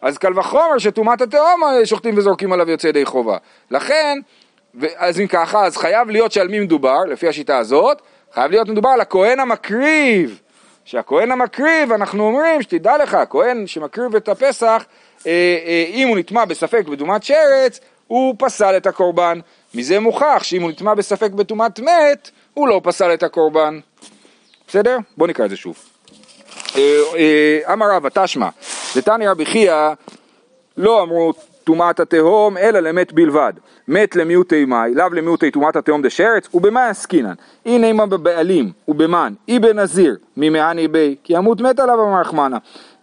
אז 0.03 0.19
קל 0.19 0.39
וחומר 0.39 0.79
שטומאת 0.79 1.21
התהום 1.21 1.65
אה, 1.65 1.87
שוחטים 1.87 2.19
וזורקים 2.19 2.53
עליו 2.53 2.71
יוצא 2.71 2.89
ידי 2.89 3.05
חובה. 3.05 3.37
לכן, 3.71 4.19
אז 4.97 5.21
אם 5.21 5.27
ככה, 5.27 5.65
אז 5.65 5.77
חייב 5.77 6.11
להיות 6.11 6.33
שעל 6.33 6.49
מי 6.49 6.61
מדובר, 6.61 6.99
לפי 7.09 7.29
השיטה 7.29 7.59
הזאת, 7.59 8.03
חייב 8.33 8.51
להיות 8.51 8.69
מדובר 8.69 8.89
על 8.89 9.01
הכהן 9.01 9.41
המקריב. 9.41 10.41
שהכהן 10.85 11.31
המקריב, 11.31 11.93
אנחנו 11.93 12.27
אומרים, 12.27 12.63
שתדע 12.63 12.99
לך, 12.99 13.15
הכהן 13.15 13.67
שמקריב 13.67 14.17
את 14.17 14.29
הפסח, 14.29 14.85
אה, 15.27 15.33
אה, 15.67 15.85
אם 15.89 16.09
הוא 16.09 16.19
נטמע 16.19 16.45
בספק 16.45 16.85
בטומאת 16.89 17.23
שרץ, 17.23 17.81
הוא 18.11 18.35
פסל 18.39 18.77
את 18.77 18.87
הקורבן. 18.87 19.41
מזה 19.75 20.01
מוכח 20.01 20.41
שאם 20.43 20.63
הוא 20.63 20.71
נטמע 20.71 20.95
בספק 20.95 21.31
בטומאת 21.31 21.81
מת, 21.81 22.31
הוא 22.55 22.69
לא 22.69 22.81
פסל 22.85 23.15
את 23.15 23.23
הקורבן. 23.23 23.81
בסדר? 24.69 24.97
בוא 25.17 25.27
נקרא 25.27 25.45
את 25.45 25.51
זה 25.51 25.57
שוב. 25.57 25.77
אה, 26.77 27.01
אה, 27.17 27.73
אמר 27.73 27.87
רבא 27.91 28.09
תשמע, 28.13 28.49
דתני 28.97 29.27
רבי 29.27 29.47
חייא 29.47 29.89
לא 30.77 31.03
אמרו 31.03 31.33
טומאת 31.65 32.01
התהום 32.01 32.57
אלא 32.57 32.81
למת 32.81 33.13
בלבד. 33.13 33.53
מת 33.89 34.17
למיעוטי 34.17 34.65
מאי, 34.65 34.95
לאו 34.95 35.09
למיעוטי 35.09 35.51
טומאת 35.51 35.77
התהום 35.77 36.03
דשרץ, 36.03 36.49
ובמה 36.55 36.89
עסקינן? 36.89 37.35
הנה 37.67 37.87
אימה 37.87 38.07
בבעלים, 38.07 38.73
ובמן, 38.89 39.33
אי 39.49 39.59
בנזיר, 39.59 40.17
ממאני 40.37 40.89
בי, 40.89 41.17
כי 41.25 41.33
ימות 41.33 41.61
מת 41.61 41.81
עליו 41.81 42.03
אמר 42.03 42.21
רחמנה. 42.21 42.59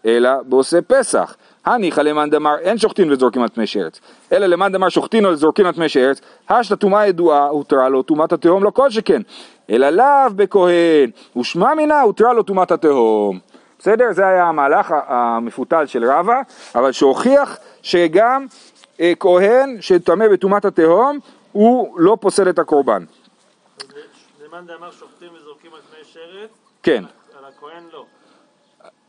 אלא 0.05 0.29
בעושה 0.45 0.81
פסח. 0.81 1.35
הניחא 1.67 2.01
למאן 2.01 2.29
דמר 2.29 2.57
אין 2.57 2.77
שוחטין 2.77 3.11
וזורקים 3.11 3.41
על 3.41 3.47
טמא 3.47 3.65
שרץ, 3.65 4.01
אלא 4.31 4.45
למאן 4.45 4.71
דמר 4.71 4.89
שוחטין 4.89 5.25
וזורקים 5.25 5.65
על 5.65 5.73
טמא 5.73 5.87
שרץ, 5.87 6.21
השתא 6.49 6.75
טומאה 6.75 7.07
ידועה, 7.07 7.47
הותרה 7.47 7.89
לו 7.89 8.03
טומאת 8.03 8.31
התהום 8.31 8.63
לא 8.63 8.69
כל 8.69 8.89
שכן, 8.89 9.21
אלא 9.69 9.89
לאו 9.89 10.29
בכהן, 10.35 11.09
ושמע 11.37 11.73
מינה 11.73 12.01
הותרה 12.01 12.33
לו 12.33 12.43
טומאת 12.43 12.71
התהום. 12.71 13.39
בסדר? 13.79 14.05
זה 14.11 14.27
היה 14.27 14.43
המהלך 14.43 14.93
המפותל 15.07 15.85
של 15.85 16.11
רבא, 16.11 16.41
אבל 16.75 16.91
שהוכיח 16.91 17.57
שגם 17.81 18.45
אה, 18.99 19.13
כהן 19.19 19.77
שטמא 19.81 20.27
בטומאת 20.27 20.65
התהום, 20.65 21.19
הוא 21.51 21.99
לא 21.99 22.17
פוסל 22.21 22.49
את 22.49 22.59
הקורבן. 22.59 23.03
זה 24.39 24.45
מאן 24.51 24.65
דאמר 24.65 24.91
שופטים 24.91 25.29
וזורקים 25.35 25.71
על 25.73 25.79
פני 25.81 26.03
שרץ, 26.03 26.49
כן. 26.83 27.03
על 27.39 27.45
הכהן 27.45 27.83
לא. 27.93 28.05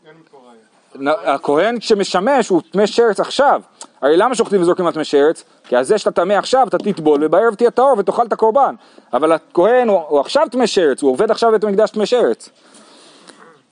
אין 0.07 0.15
פה 0.31 0.39
ראיה. 0.39 0.68
הכהן 1.07 1.81
שמשמש 1.81 2.49
הוא 2.49 2.63
טמא 2.71 2.87
שרץ 2.87 3.21
עכשיו. 3.21 3.61
הרי 4.03 4.17
למה 4.17 4.35
שוחטים 4.35 4.61
וזורקים 4.61 4.87
על 4.87 4.93
טמא 4.93 5.05
שרץ? 5.05 5.45
כי 5.65 5.77
על 5.77 5.85
זה 5.85 5.99
שאתה 5.99 6.11
טמא 6.11 6.33
עכשיו 6.33 6.69
אתה 6.69 6.79
תטבול 6.79 7.25
ובערב 7.25 7.55
תהיה 7.55 7.71
טהור 7.71 7.95
ותאכל 7.99 8.27
את 8.27 8.33
הקורבן. 8.33 8.75
אבל 9.13 9.33
הכהן 9.33 9.89
הוא, 9.89 10.01
הוא 10.09 10.21
עכשיו 10.21 10.47
טמא 10.51 10.67
שרץ, 10.67 11.03
הוא 11.03 11.11
עובד 11.11 11.31
עכשיו 11.31 11.51
בית 11.53 11.65
המקדש 11.65 11.91
טמא 11.91 12.05
שרץ. 12.05 12.49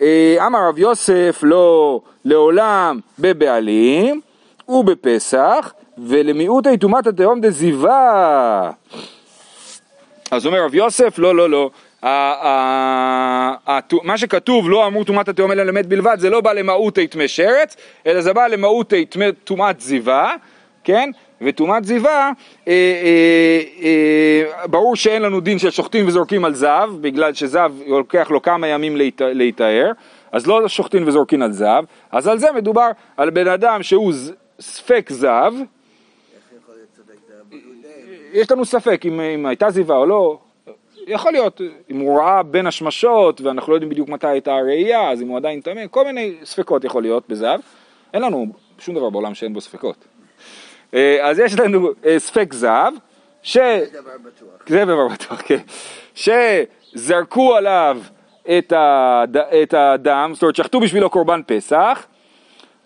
אה, 0.02 0.36
אמר 0.46 0.68
רב 0.68 0.78
יוסף 0.78 1.40
לא 1.42 2.00
לעולם 2.24 3.00
בבעלים 3.18 4.20
ובפסח 4.68 5.72
ולמיעוטי 5.98 6.78
טומאת 6.78 7.06
התהום 7.06 7.40
דזיבה. 7.40 8.70
אז 10.30 10.46
אומר 10.46 10.64
רב 10.64 10.74
יוסף 10.74 11.18
לא 11.18 11.36
לא 11.36 11.50
לא 11.50 11.70
מה 14.02 14.18
שכתוב 14.18 14.70
לא 14.70 14.87
אמרו 14.87 15.04
טומאת 15.04 15.28
התהום 15.28 15.52
אלא 15.52 15.62
למת 15.62 15.87
בלבד 15.87 16.16
זה 16.20 16.30
לא 16.30 16.40
בא 16.40 16.52
למהותי 16.52 17.06
טמא 17.06 17.26
שרץ 17.26 17.76
אלא 18.06 18.20
זה 18.20 18.32
בא 18.32 18.46
למהותי 18.46 19.06
טמא- 19.06 19.30
טומאת 19.44 19.80
זיווה 19.80 20.35
כן 20.85 21.11
וטומאת 21.40 21.85
זיווה 21.85 22.30
אה, 22.68 22.72
אה, 22.72 23.61
אה, 23.82 24.66
ברור 24.66 24.96
שאין 24.96 25.22
לנו 25.22 25.40
דין 25.40 25.59
של 25.59 25.70
שוחטים 25.70 26.09
וזורקים 26.09 26.44
על 26.44 26.54
זב 26.54 26.90
בגלל 27.00 27.35
שזב 27.35 27.72
לוקח 27.87 28.30
לו 28.30 28.42
כמה 28.42 28.66
ימים 28.66 28.96
להיט- 28.96 29.20
להיטהר 29.22 29.92
אז 30.32 30.46
לא 30.46 30.68
שוחטים 30.68 31.09
וזורקים 31.09 31.42
על 31.42 31.52
זב 31.52 31.82
אז 32.12 32.26
על 32.28 32.38
זה 32.38 32.52
מדובר 32.52 32.88
על 33.16 33.30
בן 33.30 33.48
אדם 33.48 33.82
שהוא 33.82 34.12
ספק 34.61 35.09
זב 35.12 35.26
איך 35.26 35.62
יכול 36.62 36.74
להיות 36.74 36.88
צודק? 36.96 37.14
זה 37.28 37.35
הבודד. 37.40 38.38
יש 38.40 38.50
לנו 38.50 38.64
ספק 38.64 39.02
אם, 39.04 39.20
אם 39.20 39.46
הייתה 39.46 39.70
זיווה 39.70 39.96
או 39.96 40.06
לא, 40.06 40.38
יכול 41.06 41.32
להיות, 41.32 41.60
אם 41.90 41.98
הוא 41.98 42.20
ראה 42.20 42.42
בין 42.42 42.66
השמשות 42.66 43.40
ואנחנו 43.40 43.72
לא 43.72 43.76
יודעים 43.76 43.90
בדיוק 43.90 44.08
מתי 44.08 44.26
הייתה 44.26 44.54
הראייה, 44.54 45.10
אז 45.10 45.22
אם 45.22 45.28
הוא 45.28 45.36
עדיין 45.36 45.60
טמא, 45.60 45.86
כל 45.90 46.04
מיני 46.04 46.34
ספקות 46.44 46.84
יכול 46.84 47.02
להיות 47.02 47.28
בזהב, 47.28 47.60
אין 48.14 48.22
לנו 48.22 48.46
שום 48.78 48.94
דבר 48.94 49.10
בעולם 49.10 49.34
שאין 49.34 49.54
בו 49.54 49.60
ספקות. 49.60 50.04
אה, 50.94 51.28
אז 51.28 51.38
יש 51.38 51.58
לנו 51.58 51.88
אה, 52.06 52.18
ספק 52.18 52.52
זהב, 52.52 52.94
ש... 53.42 53.56
זה 53.56 53.86
דבר 53.92 54.10
בטוח. 54.24 54.68
זה 54.68 54.84
דבר 54.84 55.08
בטוח, 55.08 55.42
כן, 55.44 55.58
שזרקו 56.14 57.56
עליו 57.56 57.98
את, 58.58 58.72
הד... 58.76 59.36
את 59.36 59.74
הדם, 59.74 60.30
זאת 60.34 60.42
אומרת 60.42 60.56
שחטו 60.56 60.80
בשבילו 60.80 61.10
קורבן 61.10 61.40
פסח, 61.46 62.06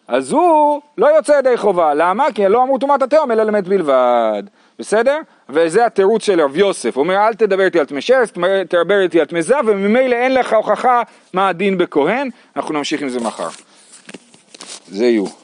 אז 0.09 0.33
הוא 0.33 0.81
לא 0.99 1.07
יוצא 1.07 1.33
ידי 1.39 1.57
חובה, 1.57 1.95
למה? 1.95 2.33
כי 2.35 2.49
לא 2.49 2.63
אמרו 2.63 2.79
טומאת 2.79 3.03
התהום 3.03 3.31
אלא 3.31 3.43
למת 3.43 3.69
בלבד, 3.69 4.43
בסדר? 4.81 5.19
וזה 5.49 5.87
התירוץ 5.87 6.25
של 6.25 6.41
רב 6.41 6.57
יוסף, 6.57 6.97
הוא 6.97 7.03
אומר 7.03 7.17
אל 7.17 7.35
תדבר 7.35 7.65
איתי 7.65 7.81
על 7.81 7.87
טמא 7.87 8.01
שרץ, 8.01 8.31
תדבר 8.69 9.01
איתי 9.01 9.21
על 9.21 9.27
טמא 9.27 9.41
זב, 9.41 9.63
וממילא 9.67 10.15
אין 10.15 10.35
לך 10.35 10.53
הוכחה 10.53 11.03
מה 11.33 11.49
הדין 11.49 11.79
בכהן, 11.79 12.29
אנחנו 12.57 12.75
נמשיך 12.75 13.03
עם 13.03 13.09
זה 13.09 13.21
מחר. 13.21 13.49
זה 14.89 15.05
יהיו. 15.05 15.40